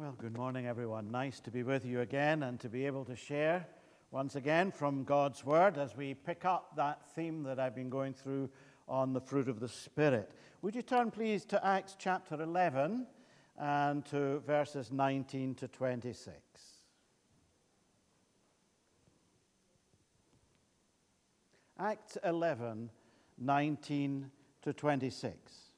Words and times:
Well, 0.00 0.16
good 0.18 0.34
morning, 0.34 0.66
everyone. 0.66 1.10
Nice 1.10 1.40
to 1.40 1.50
be 1.50 1.62
with 1.62 1.84
you 1.84 2.00
again 2.00 2.44
and 2.44 2.58
to 2.60 2.70
be 2.70 2.86
able 2.86 3.04
to 3.04 3.14
share 3.14 3.66
once 4.10 4.34
again 4.34 4.72
from 4.72 5.04
God's 5.04 5.44
Word 5.44 5.76
as 5.76 5.94
we 5.94 6.14
pick 6.14 6.46
up 6.46 6.74
that 6.76 7.06
theme 7.14 7.42
that 7.42 7.60
I've 7.60 7.74
been 7.74 7.90
going 7.90 8.14
through 8.14 8.48
on 8.88 9.12
the 9.12 9.20
fruit 9.20 9.46
of 9.46 9.60
the 9.60 9.68
Spirit. 9.68 10.30
Would 10.62 10.74
you 10.74 10.80
turn, 10.80 11.10
please, 11.10 11.44
to 11.44 11.62
Acts 11.62 11.96
chapter 11.98 12.40
11 12.40 13.06
and 13.58 14.06
to 14.06 14.38
verses 14.46 14.90
19 14.90 15.54
to 15.56 15.68
26? 15.68 16.34
Acts 21.78 22.16
11, 22.24 22.88
19 23.36 24.30
to 24.62 24.72
26. 24.72 25.69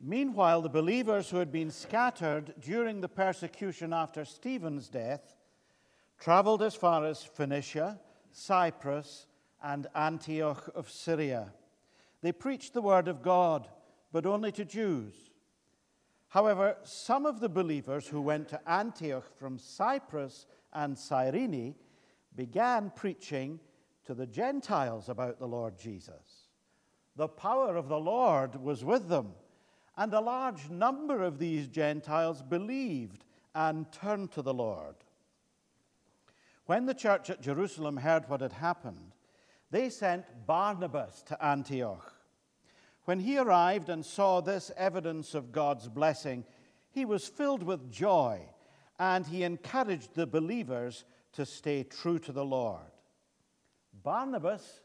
Meanwhile, 0.00 0.62
the 0.62 0.70
believers 0.70 1.28
who 1.28 1.36
had 1.36 1.52
been 1.52 1.70
scattered 1.70 2.54
during 2.58 3.00
the 3.00 3.08
persecution 3.08 3.92
after 3.92 4.24
Stephen's 4.24 4.88
death 4.88 5.34
traveled 6.18 6.62
as 6.62 6.74
far 6.74 7.04
as 7.04 7.22
Phoenicia, 7.22 8.00
Cyprus, 8.32 9.26
and 9.62 9.86
Antioch 9.94 10.70
of 10.74 10.90
Syria. 10.90 11.52
They 12.22 12.32
preached 12.32 12.72
the 12.72 12.80
word 12.80 13.08
of 13.08 13.22
God, 13.22 13.68
but 14.10 14.24
only 14.24 14.52
to 14.52 14.64
Jews. 14.64 15.14
However, 16.28 16.76
some 16.82 17.26
of 17.26 17.40
the 17.40 17.48
believers 17.48 18.06
who 18.06 18.22
went 18.22 18.48
to 18.48 18.70
Antioch 18.70 19.26
from 19.38 19.58
Cyprus 19.58 20.46
and 20.72 20.96
Cyrene 20.96 21.74
began 22.34 22.90
preaching 22.94 23.60
to 24.04 24.14
the 24.14 24.26
Gentiles 24.26 25.10
about 25.10 25.38
the 25.38 25.48
Lord 25.48 25.78
Jesus. 25.78 26.48
The 27.16 27.28
power 27.28 27.76
of 27.76 27.88
the 27.88 27.98
Lord 27.98 28.56
was 28.62 28.82
with 28.82 29.08
them 29.08 29.34
and 30.00 30.14
a 30.14 30.20
large 30.20 30.70
number 30.70 31.22
of 31.22 31.38
these 31.38 31.68
Gentiles 31.68 32.40
believed 32.40 33.22
and 33.54 33.92
turned 33.92 34.32
to 34.32 34.40
the 34.40 34.54
Lord. 34.54 34.94
When 36.64 36.86
the 36.86 36.94
church 36.94 37.28
at 37.28 37.42
Jerusalem 37.42 37.98
heard 37.98 38.26
what 38.26 38.40
had 38.40 38.54
happened, 38.54 39.12
they 39.70 39.90
sent 39.90 40.46
Barnabas 40.46 41.22
to 41.24 41.44
Antioch. 41.44 42.14
When 43.04 43.20
he 43.20 43.36
arrived 43.36 43.90
and 43.90 44.02
saw 44.02 44.40
this 44.40 44.72
evidence 44.74 45.34
of 45.34 45.52
God's 45.52 45.86
blessing, 45.90 46.46
he 46.90 47.04
was 47.04 47.28
filled 47.28 47.62
with 47.62 47.92
joy 47.92 48.40
and 48.98 49.26
he 49.26 49.42
encouraged 49.42 50.14
the 50.14 50.26
believers 50.26 51.04
to 51.34 51.44
stay 51.44 51.82
true 51.82 52.18
to 52.20 52.32
the 52.32 52.44
Lord. 52.44 52.90
Barnabas 54.02 54.80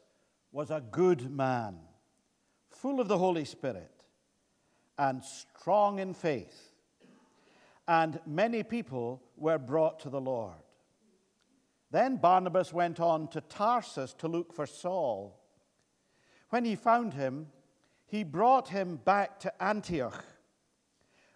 was 0.52 0.72
a 0.72 0.84
good 0.92 1.32
man, 1.32 1.78
full 2.70 3.00
of 3.00 3.08
the 3.08 3.18
Holy 3.18 3.46
Spirit 3.46 3.95
and 4.98 5.24
strong 5.24 6.00
in 6.00 6.14
faith. 6.14 6.72
And 7.88 8.20
many 8.26 8.64
people 8.64 9.22
were 9.38 9.60
brought 9.60 10.00
to 10.02 10.10
the 10.10 10.22
Lord. 10.22 10.56
Then 11.92 12.18
Barnabas 12.18 12.74
went 12.74 13.00
on 13.00 13.28
to 13.30 13.42
Tarsus 13.42 14.14
to 14.16 14.28
look 14.28 14.54
for 14.54 14.66
Saul. 14.66 15.40
When 16.50 16.66
he 16.66 16.76
found 16.76 17.14
him, 17.14 17.48
he 18.08 18.24
brought 18.24 18.70
him 18.70 18.98
back 19.04 19.40
to 19.42 19.64
Antioch. 19.64 20.26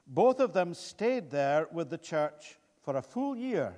Both 0.08 0.40
of 0.40 0.54
them 0.54 0.74
stayed 0.74 1.30
there 1.30 1.68
with 1.72 1.90
the 1.90 1.98
church 1.98 2.58
for 2.82 2.98
a 2.98 3.02
full 3.02 3.36
year, 3.36 3.76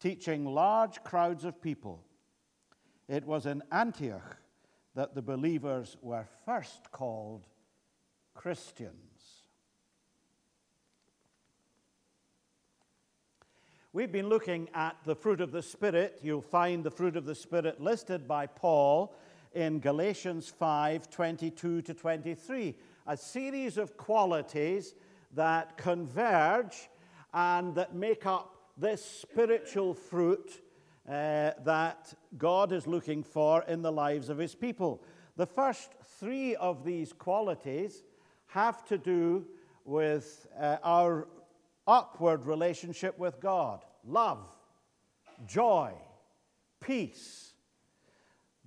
teaching 0.00 0.46
large 0.46 1.02
crowds 1.04 1.44
of 1.44 1.60
people. 1.60 2.02
It 3.08 3.24
was 3.24 3.44
in 3.46 3.62
Antioch 3.70 4.38
that 4.94 5.14
the 5.14 5.22
believers 5.22 5.96
were 6.00 6.26
first 6.46 6.90
called 6.90 7.46
Christians. 8.34 8.96
We've 13.92 14.10
been 14.10 14.28
looking 14.28 14.70
at 14.72 14.96
the 15.04 15.14
fruit 15.14 15.40
of 15.40 15.52
the 15.52 15.62
Spirit. 15.62 16.18
You'll 16.22 16.40
find 16.40 16.82
the 16.82 16.90
fruit 16.90 17.16
of 17.16 17.26
the 17.26 17.34
Spirit 17.34 17.80
listed 17.80 18.26
by 18.26 18.46
Paul 18.46 19.14
in 19.52 19.80
Galatians 19.80 20.48
5 20.48 21.10
22 21.10 21.82
to 21.82 21.92
23, 21.92 22.74
a 23.06 23.16
series 23.16 23.76
of 23.76 23.96
qualities 23.96 24.94
that 25.34 25.76
converge 25.76 26.88
and 27.34 27.74
that 27.74 27.94
make 27.94 28.24
up 28.24 28.70
this 28.78 29.04
spiritual 29.04 29.94
fruit 29.94 30.62
uh, 31.06 31.50
that 31.64 32.14
God 32.38 32.72
is 32.72 32.86
looking 32.86 33.22
for 33.22 33.62
in 33.64 33.82
the 33.82 33.92
lives 33.92 34.28
of 34.28 34.38
his 34.38 34.54
people. 34.54 35.02
The 35.36 35.46
first 35.46 35.92
three 36.18 36.54
of 36.56 36.84
these 36.84 37.12
qualities 37.12 38.02
have 38.52 38.84
to 38.84 38.98
do 38.98 39.46
with 39.84 40.46
uh, 40.60 40.76
our 40.84 41.26
upward 41.86 42.44
relationship 42.44 43.18
with 43.18 43.40
God 43.40 43.84
love, 44.06 44.46
joy, 45.46 45.92
peace. 46.80 47.52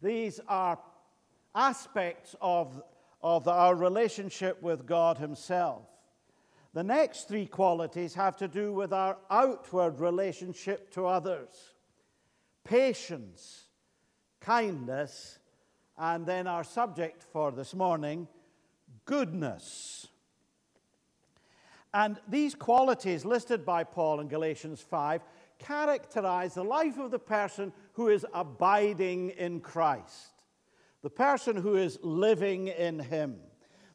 These 0.01 0.40
are 0.47 0.79
aspects 1.53 2.35
of, 2.41 2.81
of 3.22 3.47
our 3.47 3.75
relationship 3.75 4.62
with 4.62 4.85
God 4.85 5.18
Himself. 5.18 5.84
The 6.73 6.84
next 6.84 7.28
three 7.28 7.46
qualities 7.46 8.13
have 8.16 8.38
to 8.38 8.47
do 8.47 8.73
with 8.73 8.91
our 8.91 9.17
outward 9.29 10.00
relationship 10.00 10.91
to 10.94 11.06
others 11.06 11.73
patience, 12.63 13.66
kindness, 14.41 15.38
and 15.97 16.25
then 16.25 16.47
our 16.47 16.63
subject 16.63 17.22
for 17.22 17.52
this 17.52 17.75
morning 17.75 18.28
goodness. 19.05 20.07
And 21.93 22.19
these 22.27 22.55
qualities 22.55 23.23
listed 23.23 23.66
by 23.66 23.85
Paul 23.85 24.19
in 24.19 24.27
Galatians 24.27 24.81
5 24.81 25.21
characterize 25.59 26.53
the 26.53 26.63
life 26.63 26.97
of 26.97 27.11
the 27.11 27.19
person 27.19 27.71
who 27.93 28.09
is 28.09 28.25
abiding 28.33 29.29
in 29.29 29.61
Christ, 29.61 30.33
the 31.01 31.09
person 31.09 31.55
who 31.55 31.77
is 31.77 31.97
living 32.01 32.67
in 32.67 32.99
Him, 32.99 33.38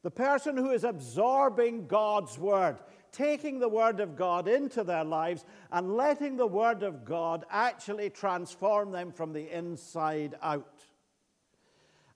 the 0.02 0.10
person 0.10 0.56
who 0.56 0.70
is 0.70 0.84
absorbing 0.84 1.86
God's 1.86 2.38
Word, 2.38 2.78
taking 3.12 3.58
the 3.58 3.68
Word 3.68 4.00
of 4.00 4.16
God 4.16 4.48
into 4.48 4.82
their 4.82 5.04
lives 5.04 5.44
and 5.70 5.94
letting 5.94 6.36
the 6.36 6.46
Word 6.46 6.82
of 6.82 7.04
God 7.04 7.44
actually 7.50 8.08
transform 8.08 8.92
them 8.92 9.12
from 9.12 9.34
the 9.34 9.54
inside 9.54 10.36
out. 10.42 10.84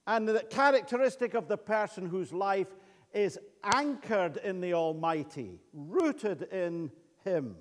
And 0.06 0.28
the 0.28 0.40
characteristic 0.50 1.34
of 1.34 1.48
the 1.48 1.56
person 1.58 2.06
whose 2.06 2.32
life 2.32 2.74
is 3.14 3.38
anchored 3.62 4.36
in 4.38 4.60
the 4.60 4.74
Almighty, 4.74 5.60
rooted 5.72 6.42
in 6.52 6.90
Him. 7.24 7.56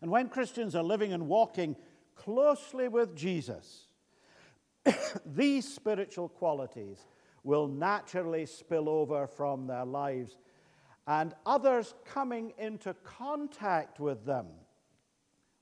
And 0.00 0.10
when 0.10 0.28
Christians 0.28 0.74
are 0.74 0.82
living 0.82 1.12
and 1.12 1.28
walking 1.28 1.76
closely 2.14 2.88
with 2.88 3.14
Jesus, 3.14 3.86
these 5.26 5.72
spiritual 5.72 6.28
qualities 6.28 6.98
will 7.42 7.68
naturally 7.68 8.46
spill 8.46 8.88
over 8.88 9.26
from 9.26 9.66
their 9.66 9.84
lives, 9.84 10.38
and 11.06 11.34
others 11.44 11.94
coming 12.06 12.54
into 12.58 12.94
contact 13.04 14.00
with 14.00 14.24
them 14.24 14.46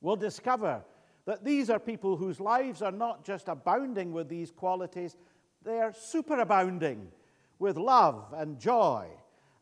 will 0.01 0.17
discover 0.17 0.85
that 1.25 1.45
these 1.45 1.71
are 1.71 1.79
people 1.79 2.17
whose 2.17 2.41
lives 2.41 2.83
are 2.83 2.93
not 2.93 3.25
just 3.25 3.49
abounding 3.49 4.13
with 4.13 4.29
these 4.29 4.51
qualities, 4.51 5.17
they 5.65 5.79
are 5.79 5.93
superabounding 5.93 7.07
with 7.63 7.79
love 7.79 8.35
and 8.37 8.59
joy 8.59 9.07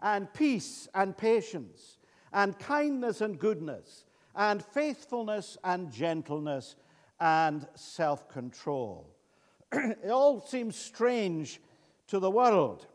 and 0.00 0.32
peace 0.32 0.88
and 0.94 1.14
patience 1.16 1.98
and 2.32 2.58
kindness 2.58 3.20
and 3.20 3.38
goodness 3.38 4.06
and 4.34 4.64
faithfulness 4.64 5.58
and 5.64 5.92
gentleness 5.92 6.76
and 7.20 7.68
self 7.74 8.26
control. 8.26 9.14
it 9.72 10.10
all 10.10 10.40
seems 10.40 10.76
strange 10.76 11.60
to 12.06 12.18
the 12.18 12.30
world, 12.30 12.86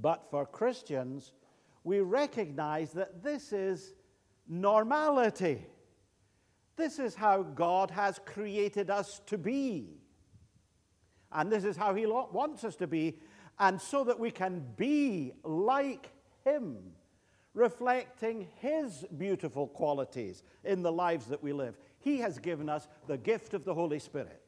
but 0.00 0.28
for 0.28 0.44
Christians, 0.44 1.32
we 1.84 2.00
recognize 2.00 2.90
that 2.94 3.22
this 3.22 3.52
is 3.52 3.94
normality. 4.48 5.64
This 6.74 6.98
is 6.98 7.14
how 7.14 7.44
God 7.44 7.92
has 7.92 8.18
created 8.24 8.90
us 8.90 9.20
to 9.26 9.38
be. 9.38 10.00
And 11.30 11.50
this 11.50 11.62
is 11.62 11.76
how 11.76 11.94
He 11.94 12.06
wants 12.06 12.64
us 12.64 12.74
to 12.76 12.88
be 12.88 13.18
and 13.58 13.80
so 13.80 14.04
that 14.04 14.18
we 14.18 14.30
can 14.30 14.64
be 14.76 15.32
like 15.42 16.10
Him, 16.44 16.78
reflecting 17.54 18.48
His 18.56 19.04
beautiful 19.16 19.66
qualities 19.66 20.42
in 20.64 20.82
the 20.82 20.92
lives 20.92 21.26
that 21.26 21.42
we 21.42 21.52
live. 21.52 21.76
He 21.98 22.18
has 22.18 22.38
given 22.38 22.68
us 22.68 22.88
the 23.06 23.16
gift 23.16 23.54
of 23.54 23.64
the 23.64 23.74
Holy 23.74 23.98
Spirit, 23.98 24.42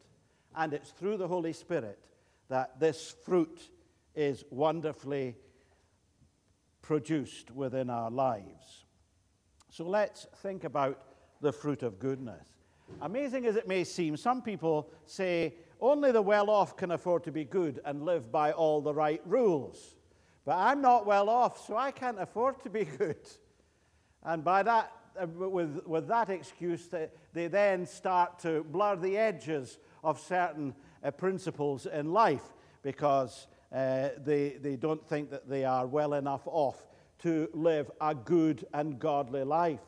and 0.54 0.72
it's 0.72 0.90
through 0.90 1.16
the 1.16 1.28
Holy 1.28 1.52
Spirit 1.52 2.08
that 2.48 2.78
this 2.80 3.14
fruit 3.24 3.70
is 4.14 4.44
wonderfully 4.50 5.36
produced 6.82 7.50
within 7.50 7.90
our 7.90 8.10
lives. 8.10 8.84
So 9.70 9.84
let's 9.84 10.26
think 10.36 10.64
about 10.64 11.02
the 11.40 11.52
fruit 11.52 11.82
of 11.82 11.98
goodness. 11.98 12.46
Amazing 13.02 13.46
as 13.46 13.56
it 13.56 13.66
may 13.68 13.84
seem, 13.84 14.16
some 14.16 14.40
people 14.40 14.90
say, 15.04 15.54
only 15.90 16.12
the 16.12 16.22
well 16.22 16.50
off 16.50 16.76
can 16.76 16.90
afford 16.90 17.24
to 17.24 17.32
be 17.32 17.44
good 17.44 17.80
and 17.84 18.04
live 18.04 18.30
by 18.30 18.52
all 18.52 18.80
the 18.80 18.94
right 18.94 19.20
rules. 19.24 19.94
But 20.44 20.56
I'm 20.58 20.80
not 20.80 21.06
well 21.06 21.28
off, 21.28 21.66
so 21.66 21.76
I 21.76 21.90
can't 21.90 22.20
afford 22.20 22.62
to 22.62 22.70
be 22.70 22.84
good. 22.98 23.28
And 24.22 24.44
by 24.44 24.62
that, 24.62 24.92
uh, 25.20 25.26
with, 25.26 25.86
with 25.86 26.08
that 26.08 26.30
excuse, 26.30 26.86
they, 26.88 27.08
they 27.32 27.48
then 27.48 27.86
start 27.86 28.38
to 28.40 28.64
blur 28.64 28.96
the 28.96 29.16
edges 29.16 29.78
of 30.04 30.20
certain 30.20 30.74
uh, 31.02 31.10
principles 31.10 31.86
in 31.86 32.12
life 32.12 32.54
because 32.82 33.46
uh, 33.72 34.10
they, 34.18 34.50
they 34.60 34.76
don't 34.76 35.04
think 35.06 35.30
that 35.30 35.48
they 35.48 35.64
are 35.64 35.86
well 35.86 36.14
enough 36.14 36.42
off 36.46 36.86
to 37.18 37.48
live 37.52 37.90
a 38.00 38.14
good 38.14 38.64
and 38.74 38.98
godly 38.98 39.42
life. 39.42 39.80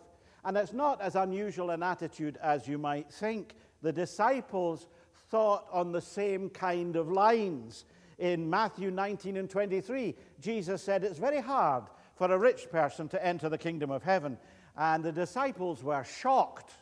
And 0.45 0.57
it's 0.57 0.73
not 0.73 1.01
as 1.01 1.15
unusual 1.15 1.71
an 1.71 1.83
attitude 1.83 2.39
as 2.43 2.67
you 2.67 2.79
might 2.79 3.13
think. 3.13 3.55
The 3.83 3.93
disciples 3.93 4.87
thought 5.31 5.67
on 5.73 5.93
the 5.93 6.01
same 6.01 6.51
kind 6.51 6.97
of 6.97 7.11
lines. 7.11 7.85
In 8.19 8.51
Matthew 8.51 8.91
19 8.91 9.37
and 9.37 9.49
23, 9.49 10.15
Jesus 10.41 10.83
said, 10.83 11.05
It's 11.05 11.19
very 11.19 11.41
hard 11.41 11.85
for 12.17 12.33
a 12.33 12.39
rich 12.39 12.69
person 12.71 13.09
to 13.11 13.25
enter 13.25 13.49
the 13.49 13.59
kingdom 13.59 13.91
of 13.91 14.03
heaven. 14.03 14.39
And 14.77 15.05
the 15.05 15.13
disciples 15.13 15.85
were 15.85 16.05
shocked. 16.05 16.73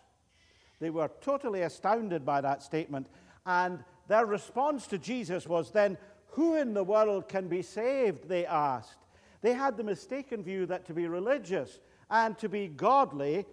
They 0.81 0.91
were 0.91 1.11
totally 1.21 1.63
astounded 1.63 2.25
by 2.25 2.41
that 2.41 2.63
statement. 2.63 3.09
And 3.45 3.85
their 4.09 4.27
response 4.27 4.87
to 4.89 4.99
Jesus 4.99 5.47
was 5.47 5.71
then, 5.71 5.99
Who 6.29 6.57
in 6.57 6.75
the 6.75 6.85
world 6.85 7.29
can 7.29 7.49
be 7.49 7.63
saved? 7.63 8.29
They 8.29 8.47
asked. 8.47 8.99
They 9.43 9.53
had 9.53 9.77
the 9.77 9.85
mistaken 9.85 10.43
view 10.43 10.67
that 10.67 10.87
to 10.87 10.95
be 10.95 11.07
religious 11.07 11.81
and 12.11 12.39
to 12.39 12.49
be 12.49 12.69
godly, 12.69 13.45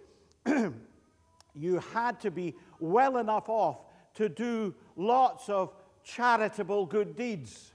you 1.54 1.78
had 1.92 2.20
to 2.20 2.30
be 2.30 2.54
well 2.80 3.18
enough 3.18 3.48
off 3.48 3.78
to 4.14 4.28
do 4.28 4.74
lots 4.96 5.48
of 5.48 5.74
charitable 6.02 6.86
good 6.86 7.16
deeds. 7.16 7.72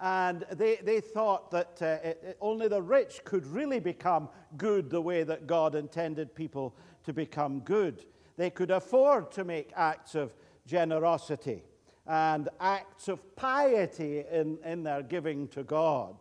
And 0.00 0.44
they, 0.52 0.76
they 0.76 1.00
thought 1.00 1.50
that 1.52 1.78
uh, 1.80 2.06
it, 2.06 2.20
it, 2.22 2.38
only 2.40 2.68
the 2.68 2.82
rich 2.82 3.24
could 3.24 3.46
really 3.46 3.80
become 3.80 4.28
good 4.56 4.90
the 4.90 5.00
way 5.00 5.22
that 5.22 5.46
God 5.46 5.74
intended 5.74 6.34
people 6.34 6.74
to 7.04 7.12
become 7.12 7.60
good. 7.60 8.04
They 8.36 8.50
could 8.50 8.70
afford 8.70 9.30
to 9.32 9.44
make 9.44 9.70
acts 9.76 10.14
of 10.14 10.34
generosity 10.66 11.62
and 12.06 12.48
acts 12.60 13.08
of 13.08 13.36
piety 13.36 14.24
in, 14.30 14.58
in 14.64 14.82
their 14.82 15.02
giving 15.02 15.48
to 15.48 15.62
God. 15.62 16.16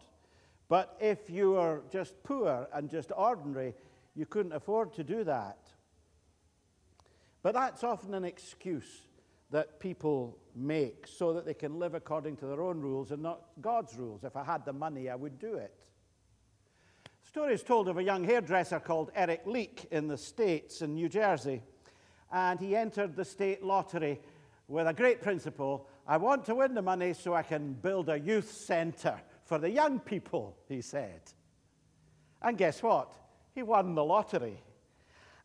But 0.69 0.95
if 0.99 1.29
you 1.29 1.51
were 1.51 1.81
just 1.91 2.13
poor 2.23 2.67
and 2.73 2.89
just 2.89 3.11
ordinary, 3.15 3.73
you 4.15 4.25
couldn't 4.25 4.53
afford 4.53 4.93
to 4.93 5.03
do 5.03 5.23
that. 5.23 5.57
But 7.41 7.53
that's 7.53 7.83
often 7.83 8.13
an 8.13 8.23
excuse 8.23 9.01
that 9.53 9.79
people 9.79 10.35
make 10.55 11.05
so 11.05 11.31
that 11.31 11.45
they 11.45 11.53
can 11.53 11.77
live 11.77 11.93
according 11.93 12.35
to 12.35 12.47
their 12.47 12.63
own 12.63 12.81
rules 12.81 13.11
and 13.11 13.21
not 13.21 13.43
God's 13.61 13.95
rules. 13.95 14.23
If 14.23 14.35
I 14.35 14.43
had 14.43 14.65
the 14.65 14.73
money, 14.73 15.11
I 15.11 15.15
would 15.15 15.37
do 15.37 15.53
it. 15.53 15.85
The 17.21 17.27
story 17.27 17.53
is 17.53 17.61
told 17.61 17.87
of 17.87 17.99
a 17.99 18.03
young 18.03 18.23
hairdresser 18.23 18.79
called 18.79 19.11
Eric 19.13 19.43
Leake 19.45 19.85
in 19.91 20.07
the 20.07 20.17
States, 20.17 20.81
in 20.81 20.95
New 20.95 21.07
Jersey. 21.07 21.61
And 22.31 22.59
he 22.59 22.75
entered 22.75 23.15
the 23.15 23.23
state 23.23 23.63
lottery 23.63 24.19
with 24.67 24.87
a 24.87 24.93
great 24.93 25.21
principle 25.21 25.87
I 26.07 26.17
want 26.17 26.45
to 26.45 26.55
win 26.55 26.73
the 26.73 26.81
money 26.81 27.13
so 27.13 27.35
I 27.35 27.43
can 27.43 27.73
build 27.73 28.09
a 28.09 28.19
youth 28.19 28.51
center 28.51 29.21
for 29.45 29.59
the 29.59 29.69
young 29.69 29.99
people, 29.99 30.57
he 30.67 30.81
said. 30.81 31.21
And 32.41 32.57
guess 32.57 32.81
what? 32.81 33.13
He 33.53 33.61
won 33.61 33.93
the 33.93 34.03
lottery. 34.03 34.59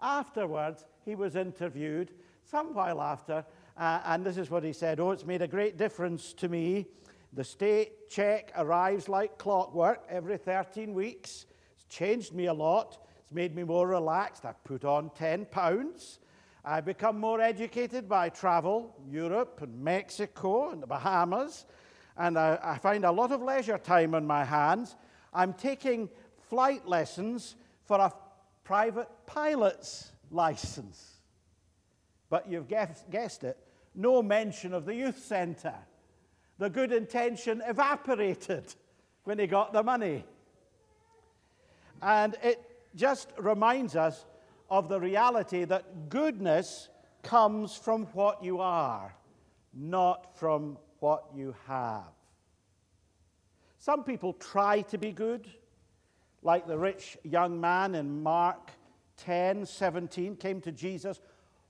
Afterwards, 0.00 0.86
he 1.04 1.14
was 1.14 1.36
interviewed 1.36 2.12
some 2.44 2.74
while 2.74 3.00
after, 3.00 3.44
uh, 3.76 4.00
and 4.04 4.26
this 4.26 4.36
is 4.36 4.50
what 4.50 4.64
he 4.64 4.72
said 4.72 5.00
Oh, 5.00 5.12
it's 5.12 5.24
made 5.24 5.42
a 5.42 5.48
great 5.48 5.78
difference 5.78 6.32
to 6.34 6.48
me. 6.48 6.86
The 7.32 7.44
state 7.44 8.10
check 8.10 8.52
arrives 8.56 9.08
like 9.08 9.38
clockwork 9.38 10.04
every 10.08 10.36
13 10.36 10.92
weeks. 10.92 11.46
It's 11.74 11.86
changed 11.86 12.34
me 12.34 12.46
a 12.46 12.52
lot. 12.52 12.98
It's 13.20 13.32
made 13.32 13.56
me 13.56 13.64
more 13.64 13.88
relaxed. 13.88 14.44
I've 14.44 14.62
put 14.64 14.84
on 14.84 15.10
10 15.14 15.46
pounds. 15.46 16.18
I've 16.64 16.84
become 16.84 17.18
more 17.18 17.40
educated 17.40 18.08
by 18.08 18.28
travel, 18.28 18.94
Europe 19.10 19.60
and 19.62 19.82
Mexico 19.82 20.70
and 20.70 20.80
the 20.80 20.86
Bahamas, 20.86 21.66
and 22.16 22.38
I, 22.38 22.58
I 22.62 22.78
find 22.78 23.04
a 23.04 23.10
lot 23.10 23.32
of 23.32 23.42
leisure 23.42 23.78
time 23.78 24.14
on 24.14 24.24
my 24.24 24.44
hands. 24.44 24.94
I'm 25.34 25.54
taking 25.54 26.08
flight 26.48 26.86
lessons 26.86 27.56
for 27.84 27.98
a 27.98 28.12
private 28.62 29.08
pilot's 29.26 30.12
license. 30.30 31.16
But 32.30 32.48
you've 32.48 32.68
guessed 32.68 33.44
it, 33.44 33.58
no 33.94 34.22
mention 34.22 34.72
of 34.72 34.84
the 34.84 34.94
youth 34.94 35.18
center. 35.18 35.74
The 36.58 36.70
good 36.70 36.92
intention 36.92 37.60
evaporated 37.66 38.72
when 39.24 39.38
he 39.38 39.48
got 39.48 39.72
the 39.72 39.82
money. 39.82 40.24
And 42.00 42.36
it 42.42 42.60
just 42.94 43.32
reminds 43.36 43.96
us 43.96 44.24
of 44.72 44.88
the 44.88 44.98
reality 44.98 45.64
that 45.66 46.08
goodness 46.08 46.88
comes 47.22 47.76
from 47.76 48.06
what 48.14 48.42
you 48.42 48.58
are, 48.58 49.14
not 49.74 50.34
from 50.38 50.78
what 50.98 51.26
you 51.34 51.54
have. 51.66 52.08
Some 53.76 54.02
people 54.02 54.32
try 54.32 54.80
to 54.80 54.96
be 54.96 55.12
good, 55.12 55.46
like 56.42 56.66
the 56.66 56.78
rich 56.78 57.18
young 57.22 57.60
man 57.60 57.94
in 57.94 58.22
Mark 58.22 58.70
10 59.18 59.66
17 59.66 60.36
came 60.36 60.62
to 60.62 60.72
Jesus. 60.72 61.20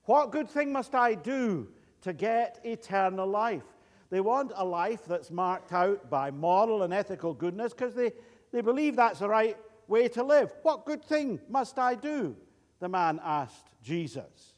What 0.05 0.31
good 0.31 0.49
thing 0.49 0.73
must 0.73 0.95
I 0.95 1.15
do 1.15 1.67
to 2.03 2.13
get 2.13 2.61
eternal 2.63 3.27
life? 3.27 3.65
They 4.11 4.21
want 4.21 4.53
a 4.55 4.65
life 4.65 5.07
that's 5.07 5.33
marked 5.33 5.73
out 5.73 6.09
by 6.09 6.31
moral 6.31 6.85
and 6.85 6.95
ethical 6.95 7.35
goodness 7.35 7.73
because 7.73 7.97
they, 7.97 8.13
they 8.53 8.61
believe 8.61 8.95
that's 8.95 9.19
the 9.19 9.29
right 9.29 9.57
way 9.89 10.07
to 10.07 10.23
live. 10.23 10.53
What 10.63 10.87
good 10.87 11.05
thing 11.05 11.41
must 11.49 11.81
I 11.81 11.97
do? 11.97 12.37
The 12.83 12.89
man 12.89 13.21
asked 13.23 13.69
Jesus. 13.81 14.55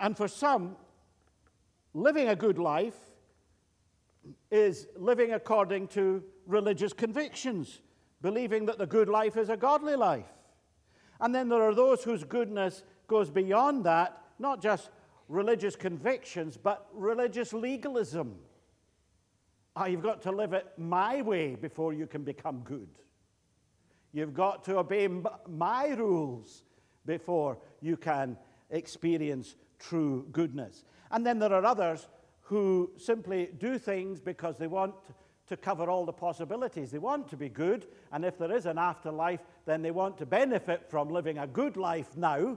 And 0.00 0.16
for 0.16 0.26
some, 0.26 0.74
living 1.92 2.28
a 2.28 2.34
good 2.34 2.58
life 2.58 2.96
is 4.50 4.86
living 4.96 5.34
according 5.34 5.88
to 5.88 6.24
religious 6.46 6.94
convictions, 6.94 7.82
believing 8.22 8.64
that 8.66 8.78
the 8.78 8.86
good 8.86 9.10
life 9.10 9.36
is 9.36 9.50
a 9.50 9.56
godly 9.56 9.96
life. 9.96 10.32
And 11.20 11.34
then 11.34 11.50
there 11.50 11.62
are 11.62 11.74
those 11.74 12.02
whose 12.02 12.24
goodness 12.24 12.82
goes 13.06 13.28
beyond 13.28 13.84
that, 13.84 14.18
not 14.38 14.62
just 14.62 14.88
religious 15.28 15.76
convictions, 15.76 16.56
but 16.56 16.86
religious 16.94 17.52
legalism. 17.52 18.36
Oh, 19.76 19.84
you've 19.84 20.02
got 20.02 20.22
to 20.22 20.32
live 20.32 20.54
it 20.54 20.66
my 20.78 21.20
way 21.20 21.54
before 21.54 21.92
you 21.92 22.06
can 22.06 22.22
become 22.22 22.60
good. 22.60 22.88
You've 24.16 24.32
got 24.32 24.64
to 24.64 24.78
obey 24.78 25.10
my 25.46 25.88
rules 25.88 26.64
before 27.04 27.58
you 27.82 27.98
can 27.98 28.38
experience 28.70 29.56
true 29.78 30.26
goodness. 30.32 30.84
And 31.10 31.26
then 31.26 31.38
there 31.38 31.52
are 31.52 31.66
others 31.66 32.08
who 32.40 32.92
simply 32.96 33.50
do 33.58 33.78
things 33.78 34.18
because 34.18 34.56
they 34.56 34.68
want 34.68 34.94
to 35.48 35.56
cover 35.58 35.90
all 35.90 36.06
the 36.06 36.14
possibilities. 36.14 36.90
They 36.90 36.98
want 36.98 37.28
to 37.28 37.36
be 37.36 37.50
good, 37.50 37.88
and 38.10 38.24
if 38.24 38.38
there 38.38 38.56
is 38.56 38.64
an 38.64 38.78
afterlife, 38.78 39.40
then 39.66 39.82
they 39.82 39.90
want 39.90 40.16
to 40.16 40.24
benefit 40.24 40.88
from 40.88 41.10
living 41.10 41.36
a 41.36 41.46
good 41.46 41.76
life 41.76 42.16
now 42.16 42.56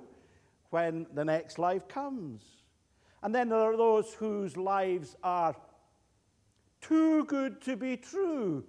when 0.70 1.08
the 1.14 1.26
next 1.26 1.60
life 1.60 1.90
comes. 1.90 2.42
And 3.22 3.36
then 3.36 3.50
there 3.50 3.60
are 3.60 3.76
those 3.76 4.14
whose 4.14 4.56
lives 4.56 5.18
are 5.24 5.58
too 6.80 7.26
good 7.26 7.60
to 7.64 7.76
be 7.76 7.98
true. 7.98 8.64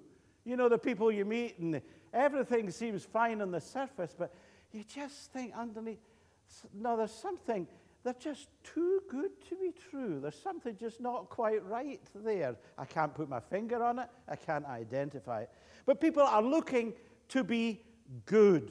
You 0.44 0.56
know, 0.56 0.68
the 0.68 0.76
people 0.76 1.12
you 1.12 1.25
meet 1.25 1.61
and 1.61 1.80
Everything 2.12 2.71
seems 2.71 3.05
fine 3.05 3.40
on 3.40 3.50
the 3.50 3.61
surface, 3.61 4.14
but 4.19 4.33
you 4.73 4.85
just 4.85 5.33
think 5.33 5.52
underneath, 5.57 6.00
no, 6.75 6.97
there's 6.97 7.12
something, 7.12 7.67
they're 8.02 8.14
just 8.14 8.49
too 8.64 9.00
good 9.09 9.31
to 9.49 9.57
be 9.57 9.73
true. 9.90 10.19
There's 10.21 10.40
something 10.40 10.76
just 10.76 11.00
not 11.00 11.29
quite 11.29 11.64
right 11.67 12.00
there. 12.14 12.57
I 12.79 12.85
can't 12.85 13.14
put 13.14 13.29
my 13.29 13.40
finger 13.40 13.83
on 13.85 13.99
it, 14.00 14.09
I 14.29 14.37
can't 14.37 14.67
identify 14.67 15.43
it. 15.43 15.50
But 15.87 16.00
people 16.00 16.23
are 16.23 16.43
looking 16.43 16.95
to 17.29 17.45
be 17.45 17.83
good. 18.26 18.71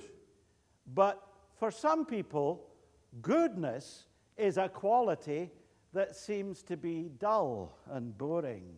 But 0.94 1.22
for 1.60 1.72
some 1.72 2.06
people, 2.06 2.66
goodness 3.22 4.06
is 4.38 4.58
a 4.58 4.70
quality 4.70 5.52
that 5.94 6.16
seems 6.16 6.62
to 6.64 6.78
be 6.78 7.10
dull 7.20 7.78
and 7.92 8.18
boring. 8.18 8.76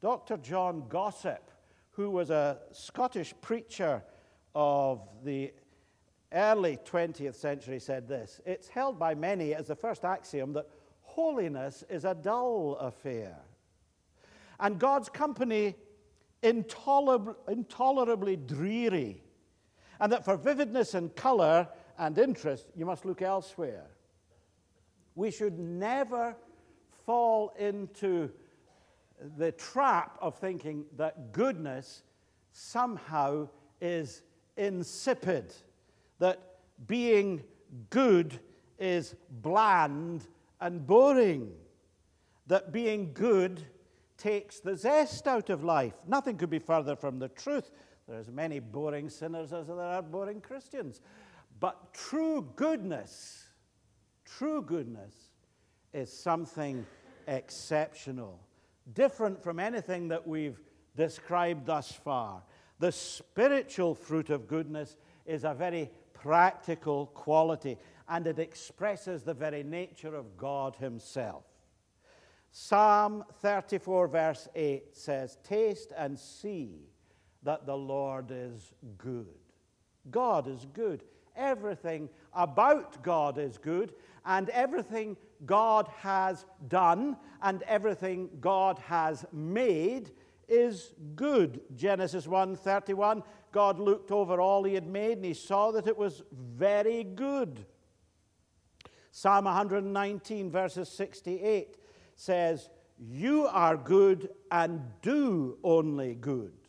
Dr. 0.00 0.36
John 0.36 0.84
Gossip 0.88 1.50
who 1.98 2.10
was 2.12 2.30
a 2.30 2.56
Scottish 2.70 3.34
preacher 3.40 4.04
of 4.54 5.00
the 5.24 5.52
early 6.32 6.78
20th 6.84 7.34
century, 7.34 7.80
said 7.80 8.06
this 8.06 8.40
It's 8.46 8.68
held 8.68 9.00
by 9.00 9.16
many 9.16 9.52
as 9.52 9.66
the 9.66 9.74
first 9.74 10.04
axiom 10.04 10.52
that 10.52 10.68
holiness 11.02 11.82
is 11.90 12.04
a 12.04 12.14
dull 12.14 12.76
affair. 12.76 13.36
And 14.60 14.78
God's 14.78 15.08
company 15.08 15.74
intolerably, 16.40 17.34
intolerably 17.48 18.36
dreary. 18.36 19.24
and 19.98 20.12
that 20.12 20.24
for 20.24 20.36
vividness 20.36 20.94
and 20.94 21.14
color 21.16 21.66
and 21.98 22.16
interest, 22.16 22.68
you 22.76 22.86
must 22.86 23.06
look 23.06 23.22
elsewhere. 23.22 23.88
We 25.16 25.32
should 25.32 25.58
never 25.58 26.36
fall 27.04 27.52
into 27.58 28.30
the 29.36 29.52
trap 29.52 30.18
of 30.20 30.36
thinking 30.38 30.84
that 30.96 31.32
goodness 31.32 32.02
somehow 32.52 33.48
is 33.80 34.22
insipid, 34.56 35.54
that 36.18 36.56
being 36.86 37.42
good 37.90 38.38
is 38.78 39.14
bland 39.42 40.26
and 40.60 40.86
boring, 40.86 41.52
that 42.46 42.72
being 42.72 43.12
good 43.12 43.62
takes 44.16 44.60
the 44.60 44.76
zest 44.76 45.26
out 45.28 45.50
of 45.50 45.62
life. 45.62 45.94
Nothing 46.06 46.36
could 46.36 46.50
be 46.50 46.58
further 46.58 46.96
from 46.96 47.18
the 47.18 47.28
truth. 47.28 47.70
There 48.06 48.16
are 48.16 48.20
as 48.20 48.30
many 48.30 48.58
boring 48.58 49.10
sinners 49.10 49.52
as 49.52 49.66
there 49.66 49.80
are 49.80 50.02
boring 50.02 50.40
Christians. 50.40 51.00
But 51.60 51.92
true 51.92 52.48
goodness, 52.56 53.46
true 54.24 54.62
goodness 54.62 55.14
is 55.92 56.12
something 56.12 56.86
exceptional, 57.26 58.40
different 58.94 59.42
from 59.42 59.58
anything 59.58 60.08
that 60.08 60.26
we've 60.26 60.60
described 60.96 61.66
thus 61.66 61.92
far. 61.92 62.42
The 62.78 62.92
spiritual 62.92 63.94
fruit 63.94 64.30
of 64.30 64.48
goodness 64.48 64.96
is 65.26 65.44
a 65.44 65.54
very 65.54 65.90
practical 66.12 67.06
quality, 67.06 67.76
and 68.08 68.26
it 68.26 68.38
expresses 68.38 69.22
the 69.22 69.34
very 69.34 69.62
nature 69.62 70.14
of 70.14 70.36
God 70.36 70.76
Himself. 70.76 71.44
Psalm 72.50 73.24
34, 73.42 74.08
verse 74.08 74.48
8 74.54 74.96
says, 74.96 75.38
Taste 75.44 75.92
and 75.96 76.18
see 76.18 76.88
that 77.42 77.66
the 77.66 77.76
Lord 77.76 78.30
is 78.30 78.72
good. 78.96 79.26
God 80.10 80.48
is 80.48 80.66
good. 80.72 81.04
Everything 81.36 82.08
about 82.34 83.02
God 83.02 83.38
is 83.38 83.58
good, 83.58 83.92
and 84.24 84.48
everything 84.50 85.16
God 85.46 85.88
has 85.98 86.44
done 86.66 87.16
and 87.42 87.62
everything 87.62 88.30
God 88.40 88.78
has 88.80 89.24
made 89.32 90.12
is 90.48 90.94
good. 91.14 91.60
Genesis 91.76 92.26
1:31 92.26 93.22
God 93.52 93.78
looked 93.78 94.10
over 94.10 94.40
all 94.40 94.64
he 94.64 94.74
had 94.74 94.86
made 94.86 95.18
and 95.18 95.24
he 95.24 95.34
saw 95.34 95.70
that 95.72 95.86
it 95.86 95.96
was 95.96 96.22
very 96.32 97.04
good. 97.04 97.66
Psalm 99.10 99.46
119 99.46 100.50
verses 100.50 100.88
68 100.88 101.76
says, 102.14 102.70
"You 102.98 103.46
are 103.46 103.76
good 103.76 104.34
and 104.50 104.82
do 105.02 105.58
only 105.62 106.14
good." 106.14 106.68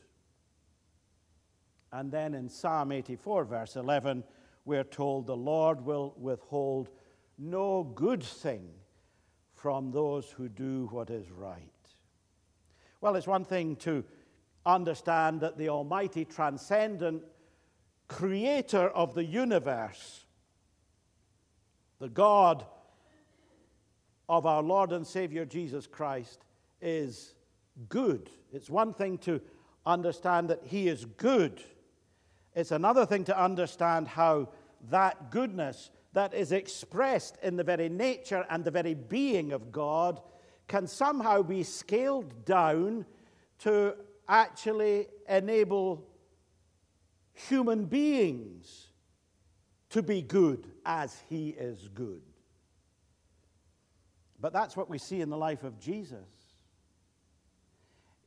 And 1.92 2.12
then 2.12 2.34
in 2.34 2.50
Psalm 2.50 2.92
84 2.92 3.44
verse 3.46 3.76
11 3.76 4.24
we're 4.66 4.84
told 4.84 5.26
the 5.26 5.38
Lord 5.38 5.82
will 5.82 6.14
withhold 6.18 6.90
no 7.40 7.84
good 7.96 8.22
thing 8.22 8.70
from 9.54 9.92
those 9.92 10.30
who 10.30 10.50
do 10.50 10.88
what 10.92 11.10
is 11.10 11.32
right. 11.32 11.72
Well, 13.02 13.16
it's 13.16 13.28
one 13.28 13.46
thing 13.46 13.78
to 13.78 14.04
understand 14.66 15.42
that 15.42 15.58
the 15.58 15.70
Almighty, 15.70 16.26
transcendent 16.26 17.24
creator 18.08 18.90
of 18.90 19.14
the 19.14 19.24
universe, 19.24 20.26
the 22.00 22.10
God 22.10 22.66
of 24.28 24.46
our 24.46 24.62
Lord 24.62 24.92
and 24.92 25.08
Savior 25.08 25.46
Jesus 25.46 25.88
Christ, 25.88 26.44
is 26.82 27.36
good. 27.88 28.30
It's 28.52 28.70
one 28.70 28.94
thing 28.94 29.18
to 29.20 29.42
understand 29.86 30.50
that 30.50 30.62
He 30.66 30.88
is 30.88 31.06
good, 31.06 31.62
it's 32.56 32.72
another 32.72 33.06
thing 33.06 33.24
to 33.26 33.42
understand 33.42 34.08
how 34.08 34.50
that 34.90 35.32
goodness 35.32 35.92
that 36.14 36.34
is 36.34 36.52
expressed 36.52 37.38
in 37.44 37.56
the 37.56 37.64
very 37.64 37.90
nature 37.90 38.46
and 38.50 38.64
the 38.64 38.72
very 38.72 38.94
being 38.94 39.52
of 39.52 39.72
God 39.72 40.22
can 40.68 40.88
somehow 40.88 41.42
be 41.42 41.64
scaled 41.64 42.46
down 42.46 43.06
to 43.60 43.96
actually 44.28 45.08
enable 45.28 46.08
human 47.34 47.86
beings 47.86 48.88
to 49.90 50.04
be 50.04 50.22
good 50.22 50.72
as 50.86 51.22
he 51.30 51.50
is 51.50 51.88
good. 51.94 52.22
But 54.40 54.54
that's 54.54 54.78
what 54.78 54.90
we 54.90 54.98
see 54.98 55.22
in 55.22 55.30
the 55.30 55.38
life 55.38 55.64
of 55.64 55.80
Jesus. 55.80 56.28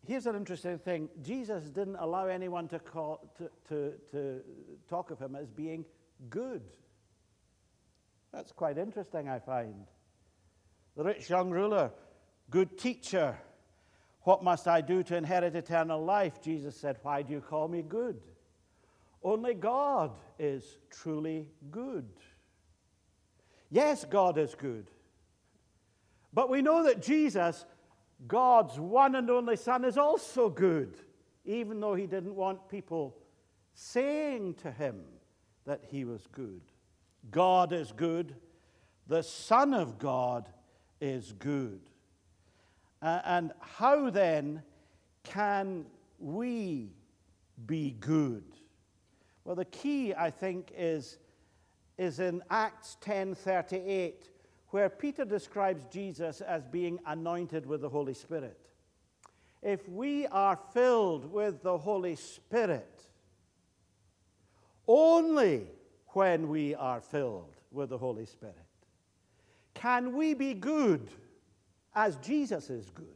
Here's 0.04 0.26
an 0.26 0.34
interesting 0.34 0.78
thing 0.78 1.08
Jesus 1.22 1.70
didn't 1.70 1.96
allow 1.96 2.26
anyone 2.26 2.68
to, 2.68 2.78
call, 2.78 3.32
to, 3.38 3.48
to, 3.68 3.92
to 4.10 4.40
talk 4.88 5.10
of 5.10 5.20
him 5.20 5.36
as 5.36 5.48
being 5.48 5.84
good. 6.28 6.62
That's 8.32 8.52
quite 8.52 8.78
interesting, 8.78 9.28
I 9.28 9.38
find. 9.38 9.86
The 10.96 11.04
rich 11.04 11.28
young 11.28 11.50
ruler, 11.50 11.90
good 12.50 12.78
teacher, 12.78 13.38
what 14.22 14.44
must 14.44 14.68
I 14.68 14.80
do 14.80 15.02
to 15.04 15.16
inherit 15.16 15.56
eternal 15.56 16.02
life? 16.02 16.40
Jesus 16.40 16.76
said, 16.76 16.98
Why 17.02 17.22
do 17.22 17.32
you 17.32 17.40
call 17.40 17.68
me 17.68 17.82
good? 17.82 18.20
Only 19.22 19.54
God 19.54 20.12
is 20.38 20.78
truly 20.90 21.48
good. 21.70 22.08
Yes, 23.70 24.04
God 24.04 24.38
is 24.38 24.54
good. 24.54 24.90
But 26.32 26.50
we 26.50 26.62
know 26.62 26.84
that 26.84 27.02
Jesus, 27.02 27.64
God's 28.26 28.78
one 28.78 29.14
and 29.14 29.30
only 29.30 29.56
Son, 29.56 29.84
is 29.84 29.98
also 29.98 30.48
good, 30.48 30.96
even 31.44 31.80
though 31.80 31.94
he 31.94 32.06
didn't 32.06 32.34
want 32.34 32.68
people 32.68 33.16
saying 33.74 34.54
to 34.54 34.70
him 34.70 35.00
that 35.66 35.82
he 35.88 36.04
was 36.04 36.26
good. 36.32 36.62
God 37.30 37.72
is 37.72 37.92
good. 37.92 38.34
The 39.06 39.22
Son 39.22 39.74
of 39.74 39.98
God 39.98 40.48
is 41.00 41.32
good. 41.32 41.80
Uh, 43.00 43.20
and 43.24 43.52
how 43.60 44.10
then 44.10 44.62
can 45.24 45.86
we 46.18 46.90
be 47.66 47.96
good? 47.98 48.44
Well, 49.44 49.56
the 49.56 49.64
key, 49.64 50.14
I 50.14 50.30
think, 50.30 50.72
is, 50.76 51.18
is 51.98 52.20
in 52.20 52.42
Acts 52.50 52.96
10:38, 53.00 54.28
where 54.68 54.88
Peter 54.88 55.24
describes 55.24 55.84
Jesus 55.86 56.40
as 56.40 56.64
being 56.64 56.98
anointed 57.06 57.66
with 57.66 57.80
the 57.80 57.88
Holy 57.88 58.14
Spirit. 58.14 58.70
If 59.62 59.88
we 59.88 60.26
are 60.28 60.58
filled 60.72 61.30
with 61.30 61.62
the 61.62 61.78
Holy 61.78 62.16
Spirit, 62.16 63.04
only 64.86 65.66
when 66.12 66.48
we 66.48 66.74
are 66.74 67.00
filled 67.00 67.56
with 67.70 67.90
the 67.90 67.98
Holy 67.98 68.26
Spirit? 68.26 68.56
Can 69.74 70.16
we 70.16 70.34
be 70.34 70.54
good 70.54 71.10
as 71.94 72.16
Jesus 72.16 72.70
is 72.70 72.90
good? 72.90 73.06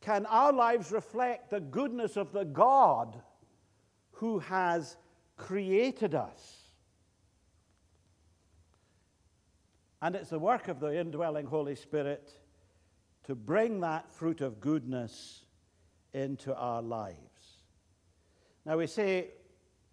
Can 0.00 0.26
our 0.26 0.52
lives 0.52 0.92
reflect 0.92 1.50
the 1.50 1.60
goodness 1.60 2.16
of 2.16 2.32
the 2.32 2.44
God 2.44 3.20
who 4.12 4.38
has 4.40 4.96
created 5.36 6.14
us? 6.14 6.64
And 10.02 10.14
it's 10.14 10.28
the 10.28 10.38
work 10.38 10.68
of 10.68 10.80
the 10.80 11.00
indwelling 11.00 11.46
Holy 11.46 11.74
Spirit 11.74 12.30
to 13.24 13.34
bring 13.34 13.80
that 13.80 14.12
fruit 14.12 14.42
of 14.42 14.60
goodness 14.60 15.46
into 16.12 16.54
our 16.54 16.82
lives. 16.82 17.16
Now 18.66 18.76
we 18.76 18.86
say, 18.86 19.28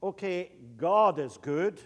okay, 0.02 0.52
God 0.78 1.20
is 1.20 1.38
good. 1.38 1.80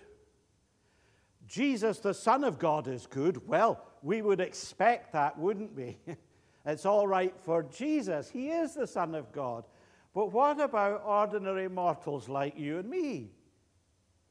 Jesus, 1.47 1.99
the 1.99 2.13
Son 2.13 2.43
of 2.43 2.57
God, 2.57 2.87
is 2.87 3.05
good. 3.07 3.47
Well, 3.47 3.81
we 4.01 4.21
would 4.21 4.39
expect 4.39 5.13
that, 5.13 5.37
wouldn't 5.37 5.75
we? 5.75 5.97
it's 6.65 6.85
all 6.85 7.07
right 7.07 7.33
for 7.39 7.63
Jesus. 7.63 8.29
He 8.29 8.49
is 8.49 8.73
the 8.73 8.87
Son 8.87 9.15
of 9.15 9.31
God. 9.31 9.65
But 10.13 10.31
what 10.31 10.59
about 10.59 11.03
ordinary 11.05 11.67
mortals 11.67 12.29
like 12.29 12.57
you 12.57 12.79
and 12.79 12.89
me 12.89 13.31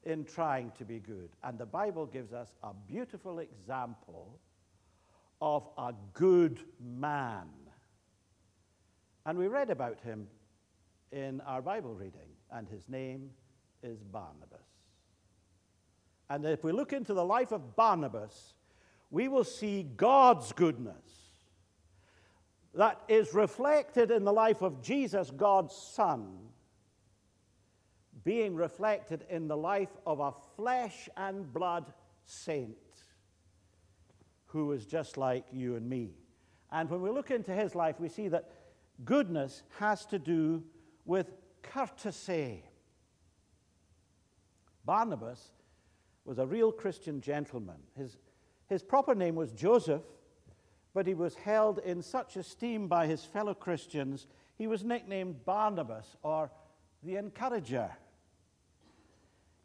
in 0.03 0.25
trying 0.25 0.71
to 0.77 0.85
be 0.85 0.99
good? 0.99 1.29
And 1.43 1.57
the 1.57 1.65
Bible 1.65 2.05
gives 2.05 2.33
us 2.33 2.53
a 2.63 2.71
beautiful 2.87 3.39
example 3.39 4.39
of 5.41 5.67
a 5.77 5.93
good 6.13 6.59
man. 6.83 7.47
And 9.25 9.37
we 9.37 9.47
read 9.47 9.69
about 9.69 10.01
him 10.01 10.27
in 11.11 11.39
our 11.41 11.61
Bible 11.61 11.93
reading, 11.93 12.29
and 12.51 12.67
his 12.67 12.89
name 12.89 13.29
is 13.85 14.03
Barnabas. 14.03 14.59
And 16.29 16.45
if 16.45 16.63
we 16.63 16.71
look 16.71 16.91
into 16.91 17.13
the 17.13 17.23
life 17.23 17.51
of 17.51 17.75
Barnabas, 17.75 18.55
we 19.11 19.27
will 19.27 19.43
see 19.43 19.83
God's 19.83 20.51
goodness 20.51 20.95
that 22.73 23.01
is 23.07 23.33
reflected 23.33 24.11
in 24.11 24.25
the 24.25 24.33
life 24.33 24.61
of 24.61 24.81
Jesus, 24.81 25.31
God's 25.31 25.73
Son, 25.73 26.27
being 28.23 28.55
reflected 28.55 29.23
in 29.29 29.47
the 29.47 29.55
life 29.55 29.95
of 30.05 30.19
a 30.19 30.33
flesh 30.55 31.07
and 31.15 31.53
blood 31.53 31.93
saint 32.25 32.75
who 34.47 34.71
is 34.71 34.85
just 34.85 35.15
like 35.17 35.45
you 35.53 35.75
and 35.75 35.87
me. 35.87 36.11
And 36.71 36.89
when 36.89 37.01
we 37.01 37.09
look 37.09 37.31
into 37.31 37.51
his 37.53 37.75
life, 37.75 37.99
we 37.99 38.09
see 38.09 38.27
that 38.29 38.49
goodness 39.03 39.63
has 39.79 40.05
to 40.07 40.19
do 40.19 40.63
with 41.05 41.31
courtesy. 41.61 42.63
Barnabas 44.85 45.51
was 46.25 46.39
a 46.39 46.45
real 46.45 46.71
Christian 46.71 47.21
gentleman. 47.21 47.77
His, 47.97 48.17
his 48.67 48.83
proper 48.83 49.15
name 49.15 49.35
was 49.35 49.51
Joseph, 49.51 50.03
but 50.93 51.07
he 51.07 51.13
was 51.13 51.35
held 51.35 51.79
in 51.79 52.01
such 52.01 52.37
esteem 52.37 52.87
by 52.87 53.05
his 53.05 53.23
fellow 53.23 53.53
Christians, 53.53 54.27
he 54.57 54.67
was 54.67 54.83
nicknamed 54.83 55.43
Barnabas 55.43 56.15
or 56.23 56.49
the 57.03 57.17
encourager. 57.17 57.91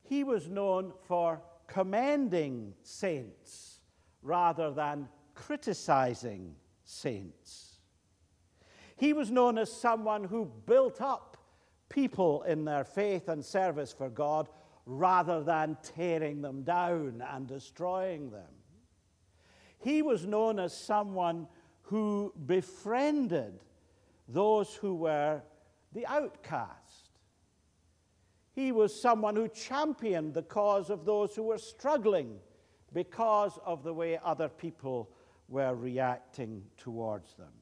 He 0.03 0.25
was 0.25 0.49
known 0.49 0.93
for 1.07 1.41
commending 1.69 2.75
saints 2.83 3.79
rather 4.23 4.73
than 4.73 5.09
criticizing 5.35 6.57
saints. 6.85 7.79
He 8.97 9.13
was 9.13 9.31
known 9.31 9.57
as 9.57 9.73
someone 9.73 10.25
who 10.25 10.51
built 10.67 11.01
up 11.01 11.37
people 11.89 12.43
in 12.43 12.65
their 12.65 12.85
faith 12.85 13.29
and 13.29 13.45
service 13.45 13.93
for 13.93 14.11
God 14.11 14.49
rather 14.91 15.41
than 15.43 15.77
tearing 15.83 16.43
them 16.43 16.63
down 16.63 17.23
and 17.31 17.47
destroying 17.47 18.31
them. 18.31 18.51
He 19.79 20.03
was 20.03 20.27
known 20.27 20.59
as 20.59 20.77
someone 20.77 21.47
who 21.83 22.35
befriended 22.47 23.61
those 24.29 24.75
who 24.75 24.95
were 24.95 25.43
the 25.93 26.07
outcast. 26.07 27.11
He 28.53 28.73
was 28.73 29.01
someone 29.01 29.37
who 29.37 29.49
championed 29.49 30.35
the 30.35 30.43
cause 30.43 30.91
of 30.91 31.05
those 31.05 31.37
who 31.37 31.45
were 31.45 31.59
struggling 31.59 32.39
because 32.93 33.59
of 33.65 33.85
the 33.85 33.95
way 33.95 34.19
other 34.25 34.49
people 34.49 35.09
were 35.49 35.75
reacting 35.75 36.65
towards 36.77 37.35
them. 37.35 37.53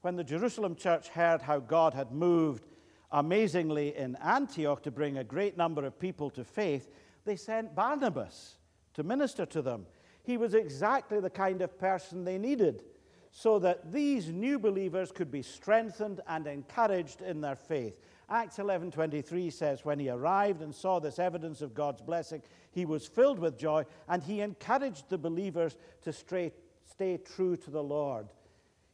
When 0.00 0.16
the 0.16 0.24
Jerusalem 0.24 0.74
church 0.74 1.08
heard 1.08 1.42
how 1.42 1.60
God 1.60 1.94
had 1.94 2.10
moved 2.10 2.66
amazingly 3.12 3.96
in 3.96 4.16
Antioch 4.16 4.82
to 4.82 4.90
bring 4.90 5.18
a 5.18 5.24
great 5.24 5.56
number 5.56 5.84
of 5.84 5.98
people 5.98 6.30
to 6.30 6.44
faith, 6.44 6.88
they 7.24 7.36
sent 7.36 7.74
Barnabas 7.74 8.56
to 8.94 9.02
minister 9.02 9.46
to 9.46 9.62
them. 9.62 9.86
He 10.24 10.36
was 10.36 10.54
exactly 10.54 11.20
the 11.20 11.30
kind 11.30 11.62
of 11.62 11.78
person 11.78 12.24
they 12.24 12.38
needed 12.38 12.82
so 13.30 13.58
that 13.58 13.90
these 13.90 14.28
new 14.28 14.58
believers 14.58 15.10
could 15.10 15.30
be 15.30 15.42
strengthened 15.42 16.20
and 16.28 16.46
encouraged 16.46 17.22
in 17.22 17.40
their 17.40 17.56
faith. 17.56 17.98
Acts 18.28 18.58
11:23 18.58 19.50
says 19.50 19.84
when 19.84 19.98
he 19.98 20.10
arrived 20.10 20.62
and 20.62 20.74
saw 20.74 20.98
this 20.98 21.18
evidence 21.18 21.62
of 21.62 21.74
God's 21.74 22.02
blessing, 22.02 22.42
he 22.70 22.84
was 22.84 23.06
filled 23.06 23.38
with 23.38 23.58
joy 23.58 23.84
and 24.08 24.22
he 24.22 24.40
encouraged 24.40 25.08
the 25.08 25.18
believers 25.18 25.76
to 26.02 26.12
stay, 26.12 26.52
stay 26.84 27.16
true 27.16 27.56
to 27.56 27.70
the 27.70 27.82
Lord. 27.82 28.28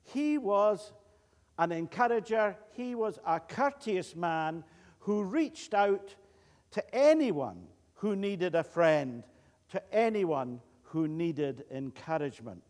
He 0.03 0.39
was 0.39 0.93
an 1.59 1.73
encourager, 1.73 2.57
he 2.71 2.95
was 2.95 3.19
a 3.27 3.41
courteous 3.41 4.15
man 4.15 4.65
who 5.01 5.25
reached 5.25 5.75
out 5.75 6.15
to 6.71 6.95
anyone 6.95 7.67
who 7.95 8.15
needed 8.15 8.55
a 8.55 8.63
friend, 8.63 9.25
to 9.71 9.95
anyone 9.95 10.61
who 10.83 11.09
needed 11.09 11.65
encouragement. 11.71 12.63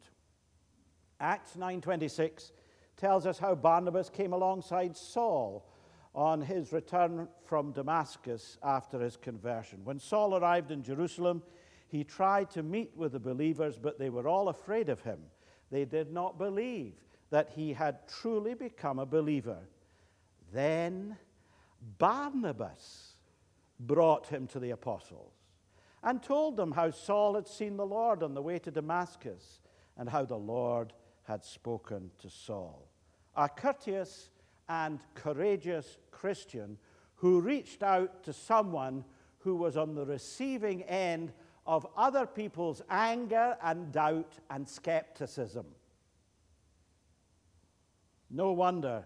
Acts 1.20 1.56
9:26 1.56 2.52
tells 2.96 3.26
us 3.26 3.38
how 3.38 3.54
Barnabas 3.54 4.10
came 4.10 4.32
alongside 4.32 4.96
Saul 4.96 5.68
on 6.14 6.40
his 6.40 6.72
return 6.72 7.28
from 7.44 7.72
Damascus 7.72 8.58
after 8.62 8.98
his 8.98 9.16
conversion. 9.16 9.84
When 9.84 9.98
Saul 9.98 10.36
arrived 10.36 10.70
in 10.70 10.82
Jerusalem, 10.82 11.42
he 11.86 12.02
tried 12.04 12.50
to 12.50 12.62
meet 12.62 12.96
with 12.96 13.12
the 13.12 13.20
believers, 13.20 13.78
but 13.78 13.98
they 13.98 14.10
were 14.10 14.26
all 14.26 14.48
afraid 14.48 14.88
of 14.88 15.02
him. 15.02 15.20
They 15.70 15.84
did 15.84 16.10
not 16.10 16.38
believe 16.38 16.94
that 17.30 17.50
he 17.54 17.72
had 17.72 18.08
truly 18.08 18.54
become 18.54 18.98
a 18.98 19.06
believer. 19.06 19.58
Then 20.52 21.16
Barnabas 21.98 23.14
brought 23.80 24.26
him 24.26 24.46
to 24.48 24.58
the 24.58 24.70
apostles 24.70 25.32
and 26.02 26.22
told 26.22 26.56
them 26.56 26.72
how 26.72 26.90
Saul 26.90 27.34
had 27.34 27.46
seen 27.46 27.76
the 27.76 27.86
Lord 27.86 28.22
on 28.22 28.34
the 28.34 28.42
way 28.42 28.58
to 28.60 28.70
Damascus 28.70 29.60
and 29.96 30.08
how 30.08 30.24
the 30.24 30.38
Lord 30.38 30.92
had 31.24 31.44
spoken 31.44 32.10
to 32.18 32.30
Saul. 32.30 32.88
A 33.36 33.48
courteous 33.48 34.30
and 34.68 35.00
courageous 35.14 35.98
Christian 36.10 36.78
who 37.16 37.40
reached 37.40 37.82
out 37.82 38.22
to 38.24 38.32
someone 38.32 39.04
who 39.40 39.56
was 39.56 39.76
on 39.76 39.94
the 39.94 40.06
receiving 40.06 40.82
end 40.84 41.32
of 41.66 41.86
other 41.96 42.26
people's 42.26 42.80
anger 42.88 43.56
and 43.62 43.92
doubt 43.92 44.38
and 44.50 44.68
skepticism. 44.68 45.66
No 48.30 48.52
wonder 48.52 49.04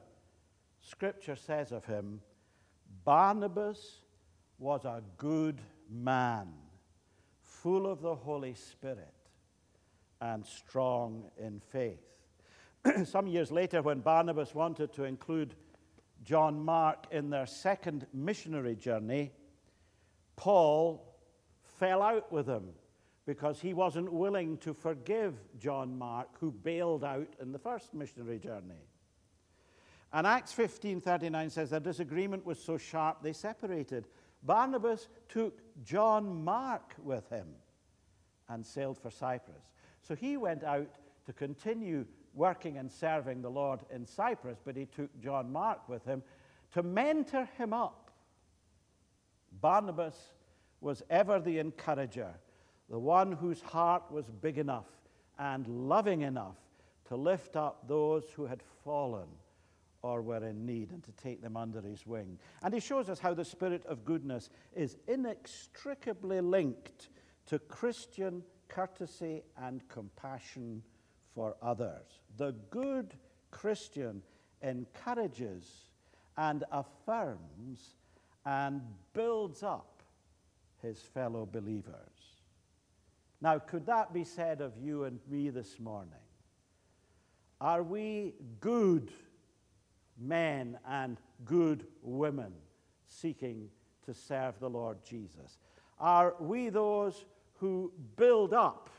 Scripture 0.81 1.37
says 1.37 1.73
of 1.73 1.85
him 1.85 2.21
Barnabas 3.05 4.01
was 4.59 4.85
a 4.85 5.03
good 5.17 5.61
man, 5.91 6.49
full 7.41 7.87
of 7.87 8.01
the 8.01 8.15
Holy 8.15 8.55
Spirit 8.55 9.15
and 10.21 10.47
strong 10.47 11.25
in 11.37 11.61
faith. 11.61 12.01
Some 13.05 13.27
years 13.27 13.51
later, 13.51 13.83
when 13.83 14.01
Barnabas 14.01 14.55
wanted 14.55 14.93
to 14.95 15.05
include 15.05 15.55
John 16.23 16.65
Mark 16.65 17.07
in 17.11 17.31
their 17.31 17.47
second 17.47 18.07
missionary 18.13 18.77
journey, 18.77 19.33
Paul 20.37 21.17
fell 21.79 22.03
out 22.03 22.31
with 22.31 22.47
him 22.47 22.69
because 23.27 23.61
he 23.61 23.75
wasn't 23.75 24.13
willing 24.13 24.59
to 24.59 24.75
forgive 24.75 25.35
John 25.59 25.97
Mark, 25.97 26.29
who 26.39 26.51
bailed 26.51 27.05
out 27.05 27.29
in 27.41 27.53
the 27.53 27.59
first 27.59 27.95
missionary 27.95 28.39
journey. 28.39 28.87
And 30.13 30.27
Acts 30.27 30.53
15:39 30.53 31.51
says 31.51 31.71
their 31.71 31.81
disagreement 31.81 32.45
was 32.45 32.63
so 32.63 32.77
sharp 32.77 33.23
they 33.23 33.33
separated. 33.33 34.09
Barnabas 34.43 35.09
took 35.29 35.61
John 35.83 36.45
Mark 36.45 36.95
with 36.99 37.29
him 37.31 37.55
and 38.49 38.67
sailed 38.67 38.99
for 38.99 39.11
Cyprus. 39.11 39.71
So 40.03 40.15
he 40.15 40.37
went 40.37 40.65
out 40.65 40.99
to 41.27 41.33
continue 41.33 42.07
working 42.35 42.79
and 42.79 42.91
serving 42.91 43.41
the 43.41 43.51
Lord 43.51 43.81
in 43.91 44.05
Cyprus, 44.05 44.59
but 44.63 44.77
he 44.77 44.87
took 44.87 45.11
John 45.21 45.51
Mark 45.53 45.89
with 45.89 46.05
him 46.05 46.23
to 46.73 46.83
mentor 46.83 47.49
him 47.57 47.73
up. 47.73 48.11
Barnabas 49.61 50.33
was 50.81 51.03
ever 51.09 51.39
the 51.39 51.59
encourager, 51.59 52.35
the 52.91 52.99
one 52.99 53.33
whose 53.33 53.61
heart 53.61 54.11
was 54.11 54.29
big 54.29 54.59
enough 54.59 54.89
and 55.39 55.89
loving 55.89 56.23
enough 56.23 56.57
to 57.07 57.17
lift 57.17 57.57
up 57.57 57.87
those 57.87 58.25
who 58.35 58.47
had 58.47 58.63
fallen 58.85 59.29
or 60.03 60.21
were 60.21 60.45
in 60.45 60.67
need 60.67 60.91
and 60.91 61.03
to 61.05 61.13
take 61.13 61.41
them 61.41 61.57
under 61.57 61.81
his 61.81 62.07
wing. 62.07 62.39
And 62.63 62.75
he 62.75 62.81
shows 62.81 63.09
us 63.09 63.19
how 63.19 63.35
the 63.35 63.45
spirit 63.45 63.85
of 63.87 64.05
goodness 64.05 64.51
is 64.75 64.97
inextricably 65.07 66.41
linked 66.41 67.09
to 67.47 67.59
Christian 67.59 68.43
courtesy 68.69 69.43
and 69.57 69.87
compassion 69.89 70.83
for 71.35 71.57
others. 71.63 72.21
The 72.37 72.53
good 72.71 73.15
Christian 73.51 74.23
encourages 74.63 75.87
and 76.37 76.65
affirms 76.73 77.97
and 78.45 78.83
builds 79.13 79.63
up 79.63 80.03
his 80.81 81.01
fellow 81.01 81.47
believers. 81.47 81.95
Now, 83.41 83.59
could 83.59 83.87
that 83.87 84.13
be 84.13 84.25
said 84.25 84.61
of 84.61 84.77
you 84.79 85.05
and 85.05 85.21
me 85.29 85.51
this 85.51 85.79
morning? 85.79 86.15
Are 87.61 87.83
we 87.83 88.35
good 88.61 89.13
men 90.23 90.79
and 90.89 91.19
good 91.45 91.87
women 92.03 92.53
seeking 93.09 93.69
to 94.07 94.15
serve 94.15 94.59
the 94.59 94.71
Lord 94.71 94.99
Jesus? 95.05 95.59
Are 95.99 96.35
we 96.41 96.69
those 96.69 97.25
who 97.55 97.93
build 98.17 98.53
up, 98.53 98.91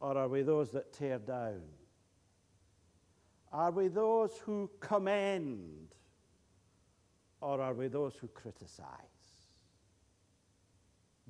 or 0.00 0.16
are 0.16 0.28
we 0.28 0.42
those 0.42 0.70
that 0.70 0.92
tear 0.92 1.18
down? 1.18 1.62
Are 3.52 3.70
we 3.70 3.88
those 3.88 4.36
who 4.44 4.70
commend, 4.80 5.94
or 7.40 7.60
are 7.60 7.74
we 7.74 7.88
those 7.88 8.14
who 8.16 8.28
criticize? 8.28 8.84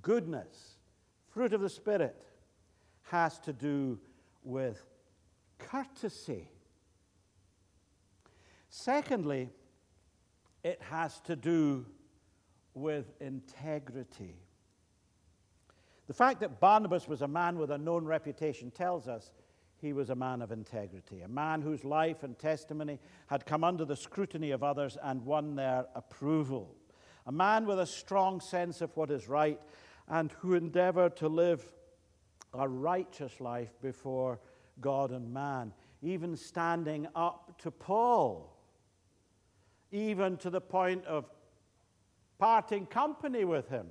Goodness, 0.03 0.77
fruit 1.29 1.53
of 1.53 1.61
the 1.61 1.71
Spirit, 1.71 2.27
has 3.05 3.39
to 3.41 3.53
do 3.53 3.99
with 4.43 4.85
courtesy 5.59 6.49
Secondly, 8.79 9.49
it 10.63 10.83
has 10.83 11.19
to 11.23 11.35
do 11.35 11.87
with 12.75 13.11
integrity. 13.21 14.37
The 16.09 16.13
fact 16.13 16.41
that 16.41 16.61
Barnabas 16.61 17.09
was 17.09 17.23
a 17.23 17.27
man 17.27 17.59
with 17.59 17.71
a 17.71 17.79
known 17.79 18.05
reputation 18.05 18.71
tells 18.71 19.09
us 19.09 19.33
he 19.79 19.95
was 19.95 20.11
a 20.11 20.15
man 20.15 20.43
of 20.43 20.53
integrity, 20.53 21.23
a 21.23 21.29
man 21.29 21.63
whose 21.63 21.85
life 21.85 22.23
and 22.23 22.39
testimony 22.39 23.01
had 23.29 23.47
come 23.47 23.65
under 23.65 23.87
the 23.87 23.97
scrutiny 23.97 24.51
of 24.51 24.63
others 24.63 24.99
and 25.03 25.25
won 25.25 25.57
their 25.57 25.87
approval, 25.95 26.77
a 27.27 27.33
man 27.33 27.65
with 27.65 27.81
a 27.81 27.87
strong 27.87 28.43
sense 28.43 28.83
of 28.83 28.95
what 28.95 29.11
is 29.11 29.27
right 29.27 29.59
and 30.07 30.33
who 30.33 30.53
endeavored 30.53 31.17
to 31.17 31.29
live 31.29 31.65
a 32.53 32.69
righteous 32.69 33.41
life 33.41 33.73
before 33.81 34.39
God 34.83 35.13
and 35.13 35.33
man, 35.33 35.73
even 36.03 36.37
standing 36.37 37.09
up 37.15 37.59
to 37.63 37.71
Paul 37.71 38.53
even 39.93 40.37
to 40.39 40.51
the 40.51 40.61
point 40.61 41.05
of 41.07 41.25
parting 42.39 42.87
company 42.87 43.45
with 43.45 43.69
him 43.69 43.87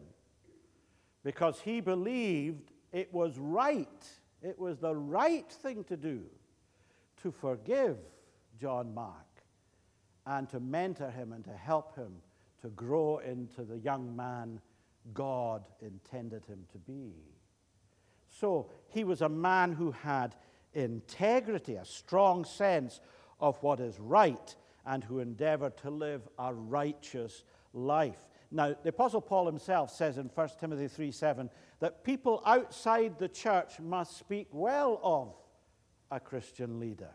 because 1.24 1.60
he 1.60 1.82
believed 1.82 2.72
it 2.94 3.14
was 3.14 3.38
right, 3.38 4.04
it 4.42 4.58
was 4.60 4.80
the 4.80 4.96
right 4.96 5.52
thing 5.52 5.84
to 5.86 5.98
do 5.98 6.22
to 7.24 7.32
forgive 7.32 7.98
John 8.60 8.94
Mark 8.94 9.16
and 10.26 10.48
to 10.50 10.60
mentor 10.60 11.10
him 11.10 11.34
and 11.34 11.44
to 11.46 11.54
help 11.54 11.96
him 11.96 12.14
to 12.62 12.70
grow 12.70 13.18
into 13.20 13.64
the 13.64 13.78
young 13.78 14.16
man 14.16 14.60
God 15.14 15.68
intended 15.82 16.46
him 16.46 16.66
to 16.72 16.78
be. 16.78 17.14
So 18.30 18.70
he 18.88 19.04
was 19.04 19.22
a 19.22 19.30
man 19.30 19.72
who 19.72 19.92
had 19.92 20.36
integrity, 20.74 21.76
a 21.76 21.86
strong 21.86 22.44
sense 22.44 23.00
of 23.40 23.62
what 23.62 23.80
is 23.80 24.00
right, 24.00 24.56
and 24.86 25.04
who 25.04 25.20
endeavor 25.20 25.70
to 25.70 25.90
live 25.90 26.28
a 26.38 26.54
righteous 26.54 27.44
life. 27.74 28.28
Now, 28.52 28.76
the 28.82 28.90
Apostle 28.90 29.22
Paul 29.22 29.46
himself 29.46 29.92
says 29.92 30.18
in 30.18 30.30
1 30.34 30.50
Timothy 30.60 30.88
3 30.88 31.12
7 31.12 31.50
that 31.80 32.04
people 32.04 32.42
outside 32.46 33.18
the 33.20 33.28
church 33.28 33.80
must 33.80 34.18
speak 34.18 34.48
well 34.52 35.00
of 35.04 35.36
a 36.12 36.20
Christian 36.20 36.80
leader. 36.80 37.12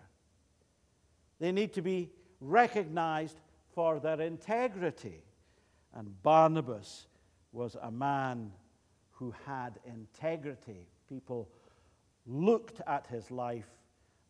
They 1.38 1.52
need 1.52 1.72
to 1.74 1.83
be 1.83 2.11
recognized 2.40 3.40
for 3.74 4.00
their 4.00 4.20
integrity. 4.20 5.24
And 5.94 6.22
Barnabas 6.22 7.06
was 7.52 7.76
a 7.80 7.90
man 7.90 8.52
who 9.12 9.35
had 9.46 9.78
integrity. 9.85 10.88
People 11.09 11.48
looked 12.26 12.80
at 12.87 13.06
his 13.06 13.30
life 13.30 13.70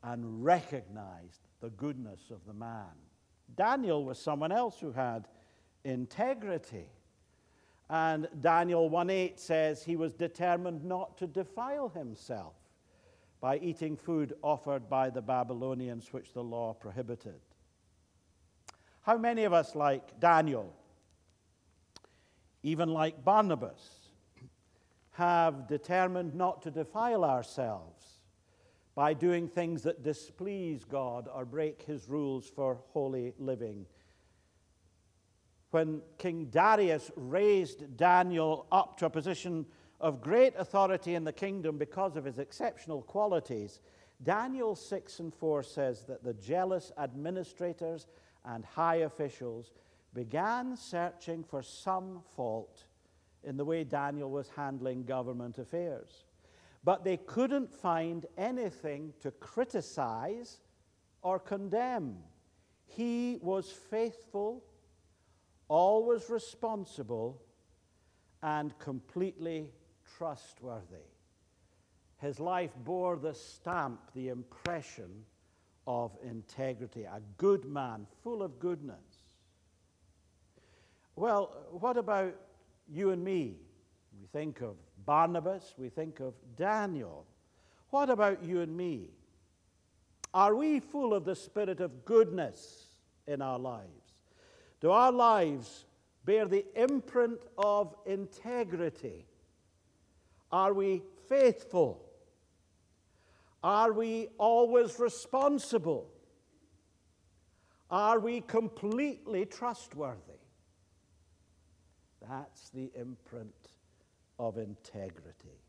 and 0.03 0.44
recognized 0.44 1.48
the 1.61 1.70
goodness 1.70 2.31
of 2.31 2.44
the 2.46 2.55
man. 2.55 2.87
Daniel 3.56 4.04
was 4.04 4.18
someone 4.18 4.52
else 4.52 4.78
who 4.80 4.92
had 4.92 5.28
integrity. 5.84 6.86
And 7.88 8.28
Daniel 8.40 8.88
1:8 8.88 9.38
says 9.38 9.82
he 9.82 9.96
was 9.96 10.14
determined 10.14 10.84
not 10.84 11.16
to 11.18 11.26
defile 11.26 11.88
himself 11.88 12.54
by 13.40 13.58
eating 13.58 13.96
food 13.96 14.34
offered 14.42 14.88
by 14.88 15.10
the 15.10 15.22
Babylonians 15.22 16.12
which 16.12 16.32
the 16.32 16.44
law 16.44 16.74
prohibited. 16.74 17.40
How 19.02 19.16
many 19.16 19.44
of 19.44 19.52
us 19.52 19.74
like 19.74 20.20
Daniel 20.20 20.74
even 22.62 22.92
like 22.92 23.24
Barnabas 23.24 24.10
have 25.12 25.66
determined 25.66 26.34
not 26.34 26.62
to 26.62 26.70
defile 26.70 27.24
ourselves 27.24 27.99
by 29.00 29.14
doing 29.14 29.48
things 29.48 29.80
that 29.84 30.02
displease 30.02 30.84
God 30.84 31.26
or 31.34 31.46
break 31.46 31.80
his 31.80 32.06
rules 32.06 32.46
for 32.46 32.82
holy 32.92 33.32
living 33.38 33.86
when 35.70 36.02
King 36.18 36.48
Darius 36.50 37.10
raised 37.16 37.96
Daniel 37.96 38.66
up 38.70 38.98
to 38.98 39.06
a 39.06 39.10
position 39.10 39.64
of 40.02 40.20
great 40.20 40.52
authority 40.58 41.14
in 41.14 41.24
the 41.24 41.32
kingdom 41.32 41.78
because 41.78 42.14
of 42.14 42.26
his 42.26 42.38
exceptional 42.38 43.00
qualities, 43.00 43.80
Daniel 44.22 44.74
6 44.74 45.20
and 45.20 45.34
4 45.34 45.62
says 45.62 46.02
that 46.04 46.22
the 46.22 46.34
jealous 46.34 46.92
administrators 46.98 48.06
and 48.44 48.66
high 48.66 48.96
officials 48.96 49.72
began 50.12 50.76
searching 50.76 51.42
for 51.42 51.62
some 51.62 52.20
fault 52.36 52.84
in 53.44 53.56
the 53.56 53.64
way 53.64 53.82
Daniel 53.82 54.30
was 54.30 54.50
handling 54.56 55.04
government 55.04 55.58
affairs. 55.58 56.24
But 56.82 57.04
they 57.04 57.18
couldn't 57.18 57.72
find 57.72 58.26
anything 58.38 59.12
to 59.20 59.30
criticize 59.30 60.60
or 61.22 61.38
condemn. 61.38 62.16
He 62.86 63.38
was 63.42 63.70
faithful 63.70 64.64
always 65.70 66.28
responsible, 66.28 67.40
and 68.42 68.76
completely 68.80 69.70
trustworthy. 70.18 71.06
His 72.18 72.40
life 72.40 72.72
bore 72.84 73.16
the 73.16 73.32
stamp, 73.32 74.00
the 74.12 74.28
impression 74.28 75.24
of 75.86 76.10
integrity, 76.24 77.04
a 77.04 77.20
good 77.38 77.64
man, 77.64 78.06
full 78.24 78.42
of 78.42 78.58
goodness. 78.58 79.22
Well, 81.14 81.68
what 81.70 81.96
about 81.96 82.34
you 82.88 83.10
and 83.10 83.22
me? 83.22 83.54
We 84.20 84.26
think 84.26 84.60
of 84.62 84.74
Barnabas, 85.11 85.75
we 85.77 85.88
think 85.88 86.20
of 86.20 86.35
Daniel. 86.55 87.27
What 87.88 88.11
about 88.11 88.44
you 88.44 88.61
and 88.61 88.77
me? 88.77 89.09
Are 90.33 90.55
we 90.55 90.79
full 90.79 91.12
of 91.14 91.25
the 91.25 91.35
spirit 91.35 91.81
of 91.81 92.05
goodness 92.05 92.87
in 93.27 93.42
our 93.42 93.59
lives? 93.59 94.14
Do 94.81 94.92
our 94.92 95.11
lives 95.11 95.85
bear 96.25 96.46
the 96.46 96.64
imprint 96.77 97.40
of 97.59 97.96
integrity? 98.07 99.27
Are 100.53 100.73
we 100.73 101.03
faithful? 101.29 102.09
Are 103.64 103.92
we 103.92 104.29
always 104.38 105.01
responsible? 105.01 106.07
Are 107.90 108.20
we 108.20 108.42
completely 108.42 109.44
trustworthy? 109.44 110.38
That's 112.20 112.70
the 112.70 112.92
imprint 112.94 113.70
of 114.40 114.57
integrity. 114.57 115.61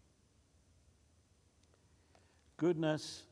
Goodness, 2.56 3.24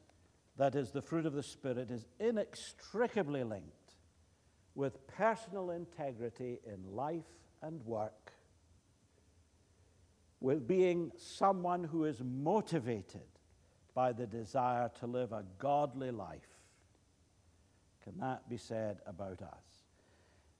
that 0.58 0.75
is 0.75 0.91
the 0.91 1.02
fruit 1.02 1.25
of 1.25 1.32
the 1.32 1.41
Spirit, 1.41 1.89
is 1.89 2.06
inextricably 2.19 3.45
linked 3.45 3.95
with 4.75 5.08
personal 5.08 5.71
integrity 5.71 6.60
in 6.67 6.93
life 6.93 7.23
and 7.62 7.82
work, 7.86 8.34
with 10.41 10.67
being 10.67 11.10
someone 11.17 11.86
who 11.86 12.04
is 12.04 12.21
motivated 12.21 13.21
by 13.95 14.12
the 14.12 14.28
desire 14.28 14.91
to 14.99 15.08
live 15.08 15.32
a 15.32 15.45
godly 15.58 16.12
life. 16.12 16.60
Can 18.04 18.17
that 18.19 18.49
be 18.49 18.58
said 18.58 18.97
about 19.08 19.41
us? 19.41 19.86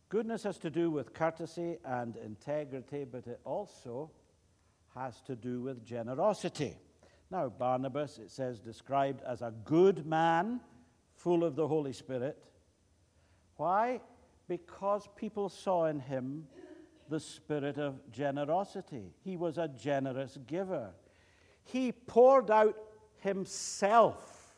Goodness 0.08 0.44
has 0.44 0.58
to 0.60 0.70
do 0.70 0.89
with 0.89 1.13
courtesy 1.13 1.78
and 1.84 2.15
integrity, 2.15 3.04
but 3.04 3.28
it 3.28 3.42
also 3.44 4.12
has 4.95 5.21
to 5.21 5.36
do 5.36 5.62
with 5.62 5.86
generosity. 5.86 6.78
Now, 7.32 7.49
Barnabas, 7.49 8.17
it 8.17 8.32
says, 8.32 8.60
described 8.60 9.21
as 9.23 9.41
a 9.41 9.54
good 9.63 10.06
man, 10.06 10.62
full 11.15 11.43
of 11.43 11.56
the 11.56 11.67
Holy 11.67 11.93
Spirit. 11.93 12.38
Why? 13.58 14.02
Because 14.47 15.08
people 15.15 15.49
saw 15.49 15.86
in 15.86 15.99
him 15.99 16.47
the 17.10 17.19
spirit 17.19 17.78
of 17.78 18.12
generosity. 18.12 19.13
He 19.23 19.36
was 19.36 19.58
a 19.58 19.67
generous 19.67 20.38
giver. 20.47 20.91
He 21.63 21.91
poured 21.91 22.49
out 22.49 22.78
himself 23.17 24.56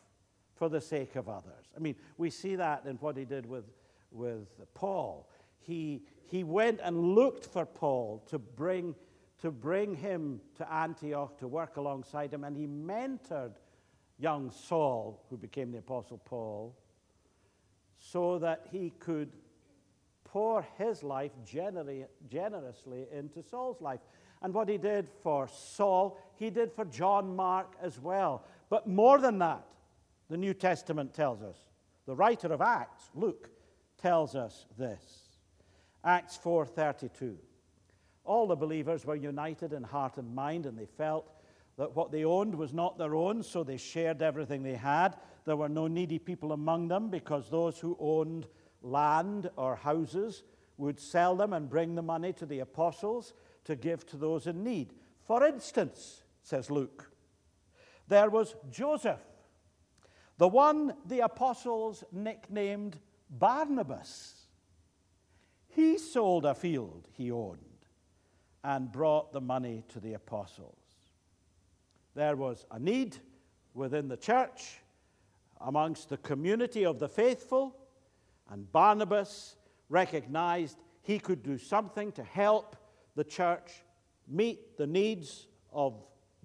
for 0.54 0.68
the 0.68 0.80
sake 0.80 1.16
of 1.16 1.28
others. 1.28 1.66
I 1.76 1.80
mean, 1.80 1.96
we 2.16 2.30
see 2.30 2.56
that 2.56 2.84
in 2.86 2.96
what 2.96 3.16
he 3.16 3.24
did 3.24 3.46
with, 3.46 3.64
with 4.12 4.48
Paul. 4.74 5.28
He, 5.58 6.02
he 6.26 6.44
went 6.44 6.80
and 6.82 7.14
looked 7.14 7.46
for 7.46 7.66
Paul 7.66 8.22
to 8.28 8.38
bring, 8.38 8.94
to 9.42 9.50
bring 9.50 9.94
him 9.94 10.40
to 10.56 10.72
Antioch 10.72 11.36
to 11.38 11.48
work 11.48 11.76
alongside 11.76 12.32
him, 12.32 12.44
and 12.44 12.56
he 12.56 12.66
mentored 12.66 13.54
young 14.18 14.50
Saul, 14.50 15.24
who 15.28 15.36
became 15.36 15.72
the 15.72 15.78
Apostle 15.78 16.18
Paul 16.24 16.74
so 17.98 18.38
that 18.38 18.66
he 18.70 18.92
could 18.98 19.30
pour 20.24 20.66
his 20.78 21.02
life 21.02 21.32
generously 21.44 23.06
into 23.12 23.42
Saul's 23.42 23.80
life. 23.80 24.00
And 24.42 24.54
what 24.54 24.68
he 24.68 24.78
did 24.78 25.08
for 25.22 25.48
Saul, 25.48 26.18
he 26.36 26.48
did 26.50 26.72
for 26.72 26.84
John 26.84 27.36
Mark 27.36 27.74
as 27.82 28.00
well. 28.00 28.44
But 28.70 28.88
more 28.88 29.20
than 29.20 29.38
that, 29.38 29.64
the 30.30 30.36
New 30.36 30.54
Testament 30.54 31.14
tells 31.14 31.42
us. 31.42 31.58
The 32.06 32.14
writer 32.14 32.52
of 32.52 32.60
Acts, 32.60 33.10
Luke, 33.14 33.50
tells 33.98 34.34
us 34.34 34.66
this. 34.78 35.38
Acts 36.04 36.38
4:32. 36.38 37.36
All 38.24 38.46
the 38.46 38.56
believers 38.56 39.04
were 39.04 39.16
united 39.16 39.72
in 39.72 39.82
heart 39.82 40.16
and 40.16 40.34
mind 40.34 40.66
and 40.66 40.78
they 40.78 40.86
felt 40.86 41.30
that 41.78 41.96
what 41.96 42.12
they 42.12 42.24
owned 42.24 42.54
was 42.54 42.72
not 42.72 42.98
their 42.98 43.14
own, 43.14 43.42
so 43.42 43.64
they 43.64 43.76
shared 43.76 44.22
everything 44.22 44.62
they 44.62 44.74
had. 44.74 45.16
There 45.44 45.56
were 45.56 45.68
no 45.68 45.86
needy 45.86 46.18
people 46.18 46.52
among 46.52 46.88
them 46.88 47.08
because 47.08 47.48
those 47.48 47.78
who 47.78 47.96
owned 47.98 48.46
land 48.82 49.50
or 49.56 49.76
houses 49.76 50.42
would 50.76 51.00
sell 51.00 51.34
them 51.34 51.52
and 51.52 51.70
bring 51.70 51.94
the 51.94 52.02
money 52.02 52.32
to 52.34 52.46
the 52.46 52.60
apostles 52.60 53.32
to 53.64 53.74
give 53.76 54.06
to 54.06 54.16
those 54.16 54.46
in 54.46 54.62
need. 54.62 54.92
For 55.22 55.44
instance, 55.44 56.22
says 56.42 56.70
Luke, 56.70 57.10
there 58.08 58.30
was 58.30 58.54
Joseph, 58.70 59.20
the 60.38 60.48
one 60.48 60.94
the 61.06 61.20
apostles 61.20 62.04
nicknamed 62.12 62.98
Barnabas. 63.30 64.34
He 65.68 65.96
sold 65.96 66.44
a 66.44 66.54
field 66.54 67.08
he 67.12 67.30
owned 67.30 67.71
and 68.64 68.90
brought 68.90 69.32
the 69.32 69.40
money 69.40 69.84
to 69.88 70.00
the 70.00 70.14
apostles. 70.14 70.76
There 72.14 72.36
was 72.36 72.66
a 72.70 72.78
need 72.78 73.16
within 73.74 74.08
the 74.08 74.16
church, 74.16 74.78
amongst 75.60 76.08
the 76.08 76.16
community 76.18 76.84
of 76.84 76.98
the 76.98 77.08
faithful, 77.08 77.76
and 78.50 78.70
Barnabas 78.70 79.56
recognized 79.88 80.78
he 81.02 81.18
could 81.18 81.42
do 81.42 81.58
something 81.58 82.12
to 82.12 82.22
help 82.22 82.76
the 83.14 83.24
church 83.24 83.72
meet 84.28 84.76
the 84.76 84.86
needs 84.86 85.46
of 85.72 85.94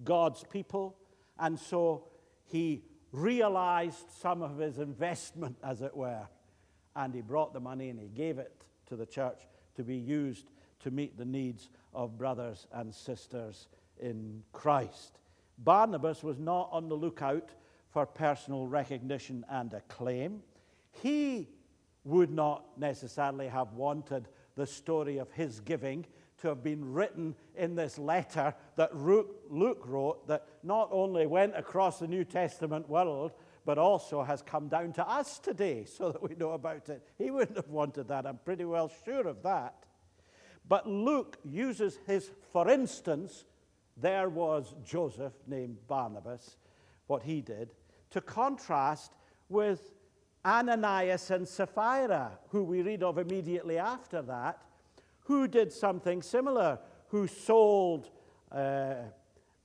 God's 0.04 0.44
people. 0.50 0.96
And 1.38 1.58
so 1.58 2.04
he 2.44 2.82
realized 3.12 4.10
some 4.20 4.42
of 4.42 4.58
his 4.58 4.78
investment, 4.78 5.56
as 5.62 5.82
it 5.82 5.96
were, 5.96 6.26
and 6.96 7.14
he 7.14 7.20
brought 7.20 7.52
the 7.52 7.60
money 7.60 7.90
and 7.90 7.98
he 7.98 8.08
gave 8.08 8.38
it 8.38 8.64
to 8.86 8.96
the 8.96 9.06
church 9.06 9.38
to 9.76 9.84
be 9.84 9.96
used 9.96 10.46
to 10.80 10.90
meet 10.90 11.16
the 11.16 11.24
needs 11.24 11.70
of 11.94 12.18
brothers 12.18 12.66
and 12.72 12.94
sisters 12.94 13.68
in 14.00 14.42
Christ. 14.52 15.18
Barnabas 15.58 16.22
was 16.22 16.38
not 16.38 16.68
on 16.70 16.88
the 16.88 16.94
lookout 16.94 17.50
for 17.90 18.06
personal 18.06 18.66
recognition 18.66 19.44
and 19.50 19.72
acclaim. 19.72 20.42
He 21.02 21.48
would 22.04 22.30
not 22.30 22.78
necessarily 22.78 23.48
have 23.48 23.72
wanted 23.72 24.28
the 24.54 24.66
story 24.66 25.18
of 25.18 25.30
his 25.32 25.60
giving 25.60 26.06
to 26.38 26.48
have 26.48 26.62
been 26.62 26.92
written 26.92 27.34
in 27.56 27.74
this 27.74 27.98
letter 27.98 28.54
that 28.76 28.96
Luke 28.96 29.82
wrote, 29.84 30.26
that 30.28 30.46
not 30.62 30.88
only 30.92 31.26
went 31.26 31.56
across 31.56 31.98
the 31.98 32.06
New 32.06 32.24
Testament 32.24 32.88
world, 32.88 33.32
but 33.64 33.78
also 33.78 34.22
has 34.22 34.40
come 34.40 34.68
down 34.68 34.92
to 34.92 35.06
us 35.08 35.38
today 35.38 35.84
so 35.84 36.12
that 36.12 36.22
we 36.22 36.34
know 36.36 36.52
about 36.52 36.88
it. 36.88 37.06
He 37.18 37.30
wouldn't 37.30 37.56
have 37.56 37.68
wanted 37.68 38.08
that. 38.08 38.26
I'm 38.26 38.38
pretty 38.44 38.64
well 38.64 38.90
sure 39.04 39.26
of 39.26 39.42
that. 39.42 39.74
But 40.68 40.86
Luke 40.86 41.38
uses 41.44 41.98
his, 42.06 42.30
for 42.52 42.68
instance, 42.68 43.44
there 43.96 44.28
was 44.28 44.74
Joseph 44.84 45.32
named 45.46 45.78
Barnabas, 45.88 46.56
what 47.06 47.22
he 47.22 47.40
did, 47.40 47.70
to 48.10 48.20
contrast 48.20 49.12
with 49.48 49.92
Ananias 50.44 51.30
and 51.30 51.48
Sapphira, 51.48 52.38
who 52.50 52.62
we 52.62 52.82
read 52.82 53.02
of 53.02 53.18
immediately 53.18 53.78
after 53.78 54.22
that, 54.22 54.62
who 55.20 55.48
did 55.48 55.72
something 55.72 56.22
similar, 56.22 56.78
who 57.08 57.26
sold 57.26 58.10
uh, 58.52 58.94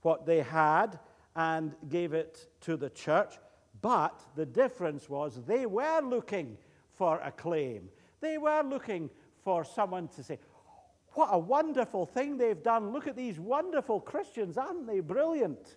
what 0.02 0.26
they 0.26 0.40
had 0.40 0.98
and 1.36 1.74
gave 1.88 2.12
it 2.12 2.48
to 2.60 2.76
the 2.76 2.90
church. 2.90 3.34
But 3.80 4.20
the 4.36 4.46
difference 4.46 5.08
was 5.08 5.40
they 5.46 5.66
were 5.66 6.00
looking 6.00 6.56
for 6.94 7.20
acclaim. 7.20 7.88
They 8.20 8.38
were 8.38 8.62
looking 8.62 9.10
for 9.42 9.64
someone 9.64 10.08
to 10.08 10.22
say, 10.22 10.38
What 11.14 11.28
a 11.32 11.38
wonderful 11.38 12.06
thing 12.06 12.36
they've 12.36 12.62
done. 12.62 12.92
Look 12.92 13.06
at 13.06 13.16
these 13.16 13.38
wonderful 13.38 14.00
Christians. 14.00 14.58
Aren't 14.58 14.86
they 14.86 15.00
brilliant? 15.00 15.76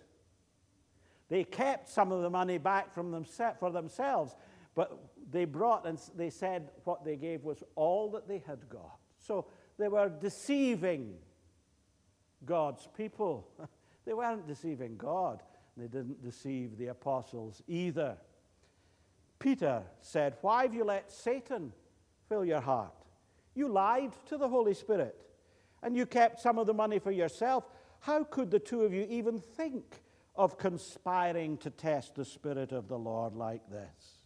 They 1.28 1.44
kept 1.44 1.88
some 1.88 2.10
of 2.10 2.22
the 2.22 2.30
money 2.30 2.58
back 2.58 2.92
from 2.92 3.10
them, 3.10 3.24
for 3.60 3.70
themselves, 3.70 4.34
but 4.74 4.98
they 5.30 5.44
brought 5.44 5.86
and 5.86 6.00
they 6.16 6.30
said 6.30 6.70
what 6.84 7.04
they 7.04 7.16
gave 7.16 7.44
was 7.44 7.62
all 7.74 8.10
that 8.12 8.26
they 8.26 8.42
had 8.46 8.68
got. 8.68 8.98
So 9.18 9.46
they 9.78 9.88
were 9.88 10.08
deceiving 10.08 11.14
God's 12.44 12.88
people. 12.96 13.48
they 14.06 14.14
weren't 14.14 14.46
deceiving 14.46 14.96
God. 14.96 15.42
They 15.76 15.86
didn't 15.86 16.22
deceive 16.22 16.78
the 16.78 16.88
apostles 16.88 17.62
either. 17.68 18.16
Peter 19.38 19.82
said, 20.00 20.36
Why 20.40 20.62
have 20.62 20.74
you 20.74 20.84
let 20.84 21.12
Satan 21.12 21.72
fill 22.28 22.44
your 22.44 22.60
heart? 22.60 22.94
You 23.54 23.68
lied 23.68 24.12
to 24.26 24.36
the 24.36 24.48
Holy 24.48 24.74
Spirit, 24.74 25.16
and 25.82 25.96
you 25.96 26.06
kept 26.06 26.40
some 26.40 26.58
of 26.58 26.66
the 26.66 26.74
money 26.74 26.98
for 26.98 27.10
yourself. 27.10 27.64
How 28.00 28.24
could 28.24 28.50
the 28.50 28.58
two 28.58 28.82
of 28.82 28.92
you 28.92 29.06
even 29.08 29.38
think 29.38 30.02
of 30.36 30.58
conspiring 30.58 31.56
to 31.58 31.70
test 31.70 32.14
the 32.14 32.24
Spirit 32.24 32.72
of 32.72 32.88
the 32.88 32.98
Lord 32.98 33.34
like 33.34 33.68
this? 33.70 34.18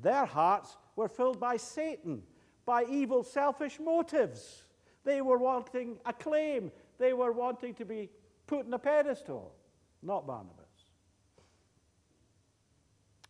Their 0.00 0.24
hearts 0.24 0.76
were 0.96 1.08
filled 1.08 1.40
by 1.40 1.56
Satan 1.56 2.22
by 2.64 2.84
evil, 2.84 3.22
selfish 3.22 3.80
motives. 3.80 4.64
They 5.04 5.20
were 5.20 5.38
wanting 5.38 5.98
acclaim, 6.04 6.70
they 6.98 7.12
were 7.12 7.32
wanting 7.32 7.74
to 7.74 7.84
be 7.84 8.10
put 8.46 8.66
in 8.66 8.74
a 8.74 8.78
pedestal, 8.78 9.54
not 10.02 10.26
Barnabas. 10.26 10.58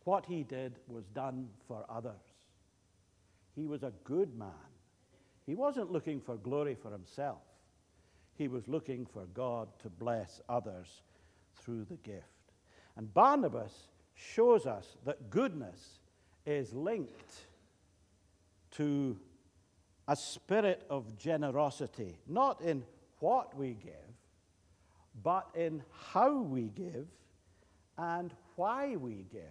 What 0.03 0.25
he 0.25 0.43
did 0.43 0.79
was 0.87 1.05
done 1.07 1.47
for 1.67 1.85
others. 1.89 2.21
He 3.55 3.65
was 3.65 3.83
a 3.83 3.93
good 4.03 4.37
man. 4.37 4.49
He 5.45 5.55
wasn't 5.55 5.91
looking 5.91 6.21
for 6.21 6.35
glory 6.37 6.75
for 6.75 6.91
himself, 6.91 7.41
he 8.35 8.47
was 8.47 8.67
looking 8.67 9.05
for 9.05 9.25
God 9.33 9.67
to 9.79 9.89
bless 9.89 10.41
others 10.49 11.01
through 11.55 11.85
the 11.85 11.97
gift. 11.97 12.27
And 12.95 13.13
Barnabas 13.13 13.87
shows 14.15 14.65
us 14.65 14.97
that 15.05 15.29
goodness 15.29 15.99
is 16.45 16.73
linked 16.73 17.45
to 18.71 19.17
a 20.07 20.15
spirit 20.15 20.83
of 20.89 21.17
generosity, 21.17 22.17
not 22.27 22.61
in 22.61 22.83
what 23.19 23.55
we 23.55 23.73
give, 23.73 23.93
but 25.23 25.47
in 25.55 25.83
how 26.11 26.41
we 26.41 26.63
give 26.63 27.07
and 27.97 28.33
why 28.55 28.95
we 28.95 29.25
give. 29.31 29.41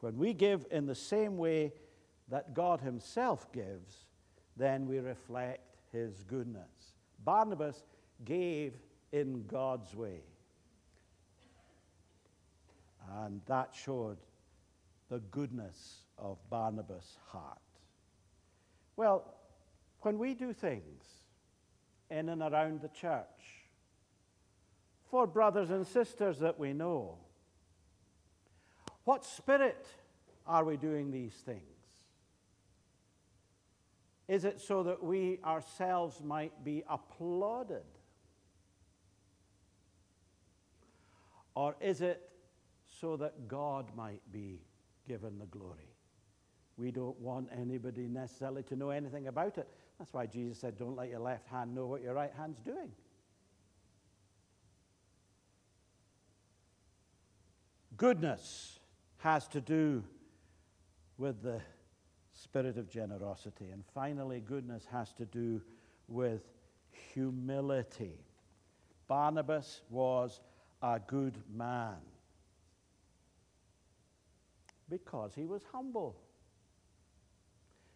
When 0.00 0.18
we 0.18 0.32
give 0.34 0.66
in 0.70 0.86
the 0.86 0.94
same 0.94 1.36
way 1.36 1.72
that 2.28 2.54
God 2.54 2.80
Himself 2.80 3.50
gives, 3.52 4.04
then 4.56 4.86
we 4.86 4.98
reflect 4.98 5.76
His 5.92 6.24
goodness. 6.24 6.94
Barnabas 7.24 7.82
gave 8.24 8.74
in 9.12 9.44
God's 9.46 9.94
way. 9.94 10.22
And 13.18 13.40
that 13.46 13.74
showed 13.74 14.18
the 15.10 15.18
goodness 15.18 16.04
of 16.18 16.38
Barnabas' 16.48 17.18
heart. 17.26 17.58
Well, 18.96 19.34
when 20.00 20.18
we 20.18 20.34
do 20.34 20.52
things 20.52 21.04
in 22.10 22.28
and 22.28 22.42
around 22.42 22.80
the 22.80 22.88
church 22.88 23.26
for 25.10 25.26
brothers 25.26 25.70
and 25.70 25.86
sisters 25.86 26.38
that 26.38 26.58
we 26.58 26.72
know, 26.72 27.18
what 29.04 29.24
spirit 29.24 29.86
are 30.46 30.64
we 30.64 30.76
doing 30.76 31.10
these 31.10 31.34
things? 31.34 31.71
Is 34.32 34.44
it 34.44 34.60
so 34.60 34.82
that 34.84 35.02
we 35.02 35.40
ourselves 35.44 36.22
might 36.22 36.64
be 36.64 36.84
applauded? 36.88 37.82
Or 41.54 41.76
is 41.80 42.00
it 42.00 42.30
so 43.02 43.16
that 43.16 43.48
God 43.48 43.86
might 43.96 44.22
be 44.32 44.60
given 45.06 45.38
the 45.38 45.46
glory. 45.46 45.90
We 46.76 46.90
don't 46.90 47.18
want 47.20 47.48
anybody 47.54 48.08
necessarily 48.08 48.62
to 48.64 48.76
know 48.76 48.90
anything 48.90 49.26
about 49.26 49.58
it. 49.58 49.68
That's 49.98 50.12
why 50.12 50.26
Jesus 50.26 50.58
said, 50.58 50.78
Don't 50.78 50.96
let 50.96 51.10
your 51.10 51.20
left 51.20 51.48
hand 51.48 51.74
know 51.74 51.86
what 51.86 52.02
your 52.02 52.14
right 52.14 52.32
hand's 52.36 52.60
doing. 52.60 52.90
Goodness 57.96 58.78
has 59.18 59.46
to 59.48 59.60
do 59.60 60.02
with 61.18 61.42
the 61.42 61.60
spirit 62.32 62.78
of 62.78 62.88
generosity. 62.88 63.70
And 63.72 63.84
finally, 63.94 64.40
goodness 64.40 64.86
has 64.90 65.12
to 65.14 65.24
do 65.26 65.60
with 66.08 66.42
humility. 67.12 68.18
Barnabas 69.08 69.82
was 69.90 70.40
a 70.82 71.00
good 71.06 71.38
man 71.54 71.96
because 74.88 75.34
he 75.34 75.46
was 75.46 75.62
humble. 75.72 76.16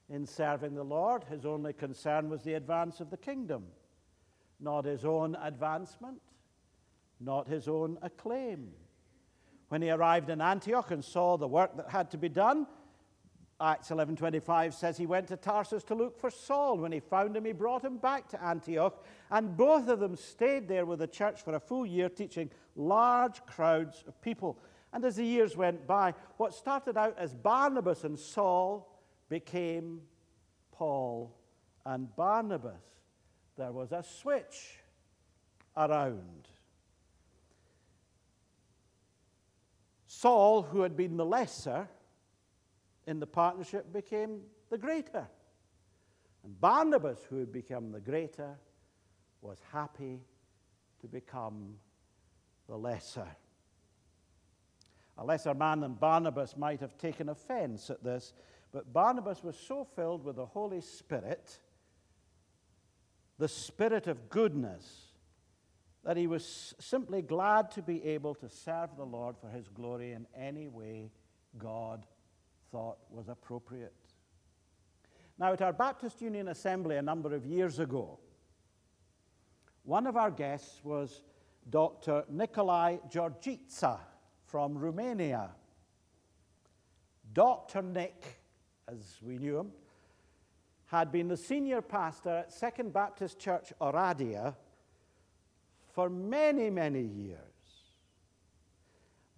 In 0.08 0.24
serving 0.24 0.74
the 0.74 0.84
Lord, 0.84 1.24
his 1.24 1.44
only 1.44 1.72
concern 1.72 2.30
was 2.30 2.42
the 2.42 2.54
advance 2.54 3.00
of 3.00 3.10
the 3.10 3.16
kingdom, 3.16 3.64
not 4.60 4.84
his 4.84 5.04
own 5.04 5.36
advancement, 5.42 6.22
not 7.20 7.48
his 7.48 7.66
own 7.66 7.98
acclaim. 8.02 8.68
When 9.68 9.82
he 9.82 9.90
arrived 9.90 10.30
in 10.30 10.40
Antioch 10.40 10.92
and 10.92 11.04
saw 11.04 11.36
the 11.36 11.48
work 11.48 11.76
that 11.76 11.90
had 11.90 12.10
to 12.12 12.18
be 12.18 12.28
done, 12.28 12.66
Acts 13.58 13.88
11:25 13.88 14.74
says 14.74 14.98
he 14.98 15.06
went 15.06 15.28
to 15.28 15.36
Tarsus 15.36 15.82
to 15.84 15.94
look 15.94 16.18
for 16.18 16.30
Saul. 16.30 16.78
When 16.78 16.92
he 16.92 17.00
found 17.00 17.36
him, 17.36 17.46
he 17.46 17.52
brought 17.52 17.82
him 17.82 17.96
back 17.96 18.28
to 18.28 18.42
Antioch, 18.42 19.02
and 19.30 19.56
both 19.56 19.88
of 19.88 19.98
them 19.98 20.14
stayed 20.14 20.68
there 20.68 20.84
with 20.84 20.98
the 20.98 21.06
church 21.06 21.42
for 21.42 21.54
a 21.54 21.60
full 21.60 21.86
year, 21.86 22.10
teaching 22.10 22.50
large 22.74 23.44
crowds 23.46 24.04
of 24.06 24.20
people. 24.20 24.58
And 24.92 25.04
as 25.04 25.16
the 25.16 25.24
years 25.24 25.56
went 25.56 25.86
by, 25.86 26.12
what 26.36 26.54
started 26.54 26.98
out 26.98 27.16
as 27.18 27.34
Barnabas 27.34 28.04
and 28.04 28.18
Saul 28.18 29.00
became 29.28 30.02
Paul 30.72 31.34
and 31.86 32.14
Barnabas. 32.14 32.82
There 33.56 33.72
was 33.72 33.92
a 33.92 34.02
switch 34.02 34.80
around. 35.76 36.48
Saul, 40.06 40.62
who 40.62 40.82
had 40.82 40.96
been 40.96 41.16
the 41.16 41.24
lesser 41.24 41.88
in 43.06 43.20
the 43.20 43.26
partnership, 43.26 43.92
became 43.92 44.40
the 44.70 44.78
greater. 44.78 45.26
And 46.44 46.60
Barnabas, 46.60 47.18
who 47.28 47.38
had 47.38 47.52
become 47.52 47.92
the 47.92 48.00
greater, 48.00 48.56
was 49.40 49.58
happy 49.72 50.20
to 51.00 51.08
become 51.08 51.74
the 52.68 52.76
lesser. 52.76 53.28
A 55.18 55.24
lesser 55.24 55.54
man 55.54 55.80
than 55.80 55.94
Barnabas 55.94 56.56
might 56.56 56.80
have 56.80 56.98
taken 56.98 57.28
offense 57.28 57.90
at 57.90 58.04
this, 58.04 58.34
But 58.72 58.92
Barnabas 58.92 59.42
was 59.42 59.56
so 59.56 59.84
filled 59.84 60.24
with 60.24 60.36
the 60.36 60.44
Holy 60.44 60.80
Spirit, 60.82 61.60
the 63.38 63.48
Spirit 63.48 64.06
of 64.06 64.28
goodness, 64.28 65.06
that 66.04 66.16
he 66.16 66.26
was 66.26 66.74
simply 66.78 67.22
glad 67.22 67.70
to 67.72 67.82
be 67.82 68.04
able 68.04 68.34
to 68.34 68.48
serve 68.48 68.90
the 68.96 69.06
Lord 69.06 69.36
for 69.38 69.48
his 69.48 69.68
glory 69.68 70.12
in 70.12 70.26
any 70.36 70.68
way 70.68 71.10
God 71.56 72.06
thought 72.70 72.98
was 73.10 73.28
appropriate. 73.28 73.94
Now, 75.38 75.52
at 75.52 75.62
our 75.62 75.72
Baptist 75.72 76.20
Union 76.22 76.48
Assembly 76.48 76.96
a 76.96 77.02
number 77.02 77.34
of 77.34 77.44
years 77.44 77.78
ago, 77.78 78.18
one 79.84 80.06
of 80.06 80.16
our 80.16 80.30
guests 80.30 80.80
was 80.82 81.22
Dr. 81.68 82.24
Nikolai 82.28 82.96
Gheorghiță 83.10 83.98
from 84.46 84.78
Romania. 84.78 85.50
Dr. 87.32 87.82
Nick, 87.82 88.40
as 88.88 89.18
we 89.22 89.36
knew 89.38 89.58
him, 89.58 89.72
had 90.86 91.10
been 91.10 91.28
the 91.28 91.36
senior 91.36 91.82
pastor 91.82 92.30
at 92.30 92.52
Second 92.52 92.92
Baptist 92.92 93.38
Church 93.38 93.72
Oradea 93.80 94.54
for 95.92 96.08
many, 96.08 96.70
many 96.70 97.02
years. 97.02 97.55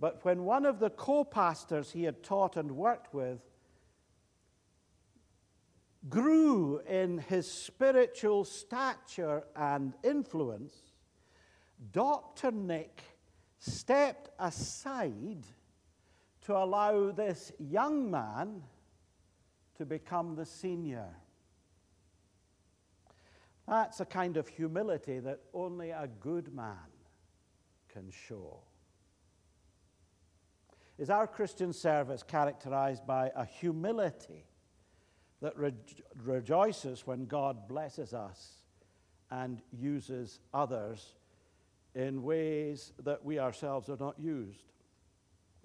But 0.01 0.25
when 0.25 0.45
one 0.45 0.65
of 0.65 0.79
the 0.79 0.91
co 0.91 1.25
pastors 1.25 1.91
he 1.91 2.05
had 2.05 2.23
taught 2.23 2.57
and 2.57 2.73
worked 2.73 3.13
with 3.13 3.41
grew 6.09 6.81
in 6.89 7.19
his 7.19 7.51
spiritual 7.51 8.45
stature 8.45 9.45
and 9.57 9.95
influence, 10.05 10.75
Dr. 11.93 12.53
Nick 12.53 13.03
stepped 13.59 14.31
aside 14.39 15.45
to 16.43 16.57
allow 16.57 17.11
this 17.11 17.53
young 17.59 18.11
man 18.11 18.63
to 19.77 19.85
become 19.85 20.37
the 20.37 20.47
senior. 20.47 21.09
That's 23.67 24.01
a 24.01 24.07
kind 24.07 24.37
of 24.37 24.49
humility 24.49 25.19
that 25.19 25.41
only 25.53 25.91
a 25.91 26.09
good 26.21 26.55
man 26.55 26.77
can 27.93 28.11
show. 28.11 28.63
Is 30.99 31.11
our 31.11 31.29
Christian 31.29 31.73
service 31.73 32.25
characterized 32.25 33.07
by 33.07 33.31
a 33.37 33.45
humility 33.45 34.45
that 35.41 35.57
re- 35.57 35.73
rejoices 36.25 37.07
when 37.07 37.27
God 37.27 37.69
blesses 37.69 38.13
us 38.13 38.63
and 39.31 39.63
uses 39.71 40.41
others 40.53 41.15
in 41.95 42.25
ways 42.25 42.93
that 43.05 43.25
we 43.25 43.39
ourselves 43.39 43.89
are 43.89 43.97
not 43.97 44.19
used? 44.19 44.73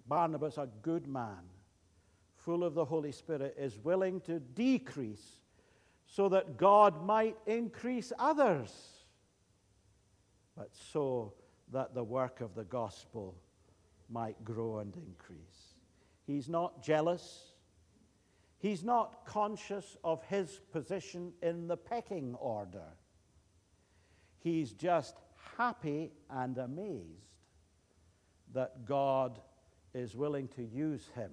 Barnabas, 0.06 0.60
a 0.60 0.70
good 0.84 1.08
man, 1.08 1.50
full 2.36 2.64
of 2.64 2.76
the 2.76 2.86
Holy 2.86 3.12
Spirit, 3.12 3.56
is 3.58 3.80
willing 3.80 4.22
to 4.22 4.40
decrease 4.40 5.42
so 6.06 6.30
that 6.30 6.58
God 6.58 7.04
might 7.04 7.38
increase 7.48 8.14
others, 8.20 8.72
but 10.56 10.70
so 10.92 11.34
that 11.72 11.96
the 11.96 12.04
work 12.04 12.40
of 12.42 12.54
the 12.54 12.66
gospel 12.66 13.36
might 14.10 14.44
grow 14.44 14.80
and 14.80 14.96
increase. 14.96 15.76
He's 16.26 16.48
not 16.50 16.84
jealous. 16.84 17.52
He's 18.60 18.84
not 18.84 19.26
conscious 19.26 19.98
of 20.04 20.24
his 20.24 20.62
position 20.72 21.34
in 21.42 21.68
the 21.68 21.78
pecking 21.78 22.36
order. 22.36 22.88
He's 24.40 24.72
just 24.74 25.16
happy 25.58 26.12
and 26.30 26.58
amazed 26.58 27.24
that 28.54 28.86
God 28.86 29.40
is 29.94 30.16
willing 30.16 30.48
to 30.50 30.64
use 30.64 31.10
him 31.16 31.32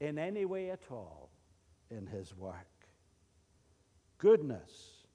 in 0.00 0.18
any 0.18 0.44
way 0.44 0.70
at 0.70 0.82
all 0.90 1.30
in 1.90 2.06
his 2.06 2.36
work. 2.36 2.56
Goodness 4.18 5.06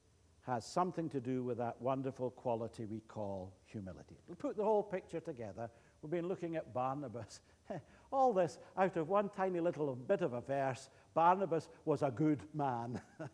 has 0.45 0.65
something 0.65 1.09
to 1.09 1.19
do 1.19 1.43
with 1.43 1.57
that 1.57 1.81
wonderful 1.81 2.31
quality 2.31 2.85
we 2.85 3.01
call 3.01 3.53
humility. 3.65 4.15
We'll 4.27 4.35
put 4.35 4.55
the 4.55 4.63
whole 4.63 4.83
picture 4.83 5.19
together. 5.19 5.69
We've 6.01 6.11
been 6.11 6.27
looking 6.27 6.55
at 6.55 6.73
Barnabas. 6.73 7.41
All 8.11 8.33
this 8.33 8.57
out 8.77 8.95
of 8.97 9.09
one 9.09 9.29
tiny 9.29 9.59
little 9.59 9.95
bit 9.95 10.21
of 10.21 10.33
a 10.33 10.41
verse. 10.41 10.89
Barnabas 11.13 11.67
was 11.85 12.01
a 12.01 12.11
good 12.11 12.43
man. 12.53 13.01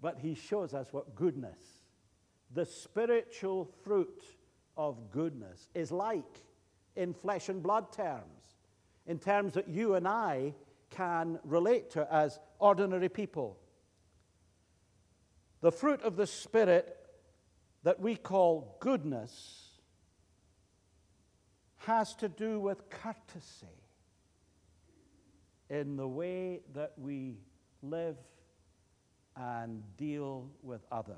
but 0.00 0.18
he 0.18 0.34
shows 0.34 0.74
us 0.74 0.92
what 0.92 1.14
goodness, 1.14 1.60
the 2.52 2.64
spiritual 2.64 3.70
fruit 3.84 4.22
of 4.76 5.10
goodness, 5.10 5.68
is 5.74 5.92
like 5.92 6.44
in 6.96 7.14
flesh 7.14 7.48
and 7.48 7.62
blood 7.62 7.92
terms, 7.92 8.56
in 9.06 9.18
terms 9.18 9.54
that 9.54 9.68
you 9.68 9.94
and 9.94 10.06
I 10.06 10.54
can 10.90 11.38
relate 11.44 11.90
to 11.90 12.12
as 12.12 12.38
ordinary 12.58 13.08
people. 13.08 13.58
The 15.60 15.72
fruit 15.72 16.02
of 16.02 16.16
the 16.16 16.26
Spirit 16.26 16.96
that 17.84 18.00
we 18.00 18.16
call 18.16 18.76
goodness 18.80 19.61
has 21.86 22.14
to 22.16 22.28
do 22.28 22.60
with 22.60 22.88
courtesy 22.90 23.66
in 25.70 25.96
the 25.96 26.06
way 26.06 26.60
that 26.74 26.92
we 26.96 27.36
live 27.82 28.16
and 29.36 29.82
deal 29.96 30.50
with 30.62 30.82
others. 30.92 31.16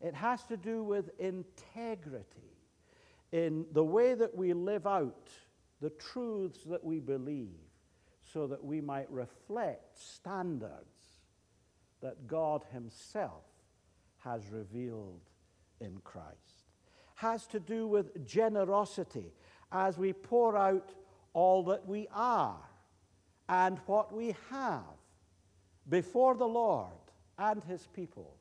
It 0.00 0.14
has 0.14 0.42
to 0.44 0.56
do 0.56 0.82
with 0.82 1.10
integrity 1.18 2.26
in 3.32 3.66
the 3.72 3.84
way 3.84 4.14
that 4.14 4.36
we 4.36 4.52
live 4.52 4.86
out 4.86 5.28
the 5.80 5.90
truths 5.90 6.60
that 6.64 6.84
we 6.84 7.00
believe 7.00 7.58
so 8.32 8.46
that 8.46 8.64
we 8.64 8.80
might 8.80 9.10
reflect 9.10 9.98
standards 9.98 11.20
that 12.00 12.26
God 12.26 12.64
Himself 12.72 13.44
has 14.18 14.48
revealed 14.50 15.20
in 15.80 15.98
Christ. 16.04 16.63
Has 17.14 17.46
to 17.48 17.60
do 17.60 17.86
with 17.86 18.26
generosity 18.26 19.32
as 19.72 19.98
we 19.98 20.12
pour 20.12 20.56
out 20.56 20.92
all 21.32 21.64
that 21.64 21.86
we 21.86 22.06
are 22.12 22.60
and 23.48 23.78
what 23.86 24.12
we 24.12 24.36
have 24.50 24.82
before 25.88 26.34
the 26.34 26.46
Lord 26.46 26.92
and 27.38 27.62
His 27.64 27.86
people 27.94 28.36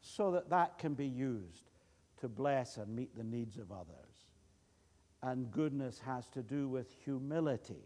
so 0.00 0.30
that 0.32 0.50
that 0.50 0.78
can 0.78 0.94
be 0.94 1.06
used 1.06 1.70
to 2.20 2.28
bless 2.28 2.76
and 2.76 2.94
meet 2.94 3.16
the 3.16 3.24
needs 3.24 3.56
of 3.56 3.72
others 3.72 4.10
and 5.22 5.50
goodness 5.50 6.00
has 6.04 6.26
to 6.28 6.42
do 6.42 6.68
with 6.68 6.90
humility, 7.04 7.84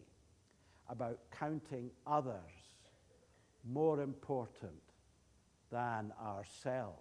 about 0.88 1.18
counting 1.37 1.90
others 2.06 2.37
more 3.64 4.00
important 4.00 4.72
than 5.72 6.12
ourselves. 6.22 6.98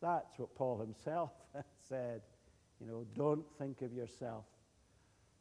That's 0.00 0.38
what 0.38 0.54
Paul 0.54 0.78
himself 0.78 1.32
said. 1.88 2.22
You 2.80 2.86
know, 2.86 3.06
don't 3.14 3.44
think 3.58 3.82
of 3.82 3.92
yourself 3.92 4.44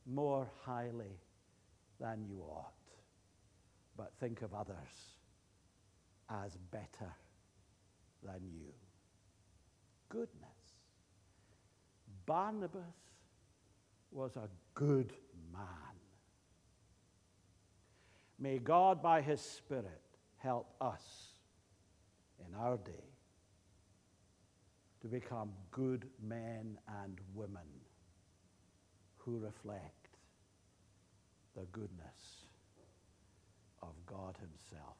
more 0.05 0.49
highly 0.61 1.19
than 1.99 2.25
you 2.29 2.41
ought, 2.41 2.73
but 3.97 4.11
think 4.19 4.41
of 4.41 4.53
others 4.53 4.75
as 6.29 6.57
better 6.71 7.13
than 8.23 8.41
you. 8.53 8.71
Goodness. 10.09 10.29
Barnabas 12.25 12.81
was 14.11 14.35
a 14.35 14.49
good 14.73 15.13
man. 15.51 15.63
May 18.39 18.59
God, 18.59 19.01
by 19.01 19.21
His 19.21 19.41
Spirit, 19.41 20.01
help 20.37 20.73
us 20.81 21.03
in 22.47 22.53
our 22.55 22.77
day 22.77 23.12
to 25.03 25.09
become 25.09 25.51
good 25.71 26.05
men 26.25 26.79
and 27.03 27.19
women 27.35 27.67
who 29.17 29.37
reflect 29.37 30.07
the 31.55 31.65
goodness 31.73 32.47
of 33.81 33.89
God 34.07 34.37
Himself. 34.39 34.95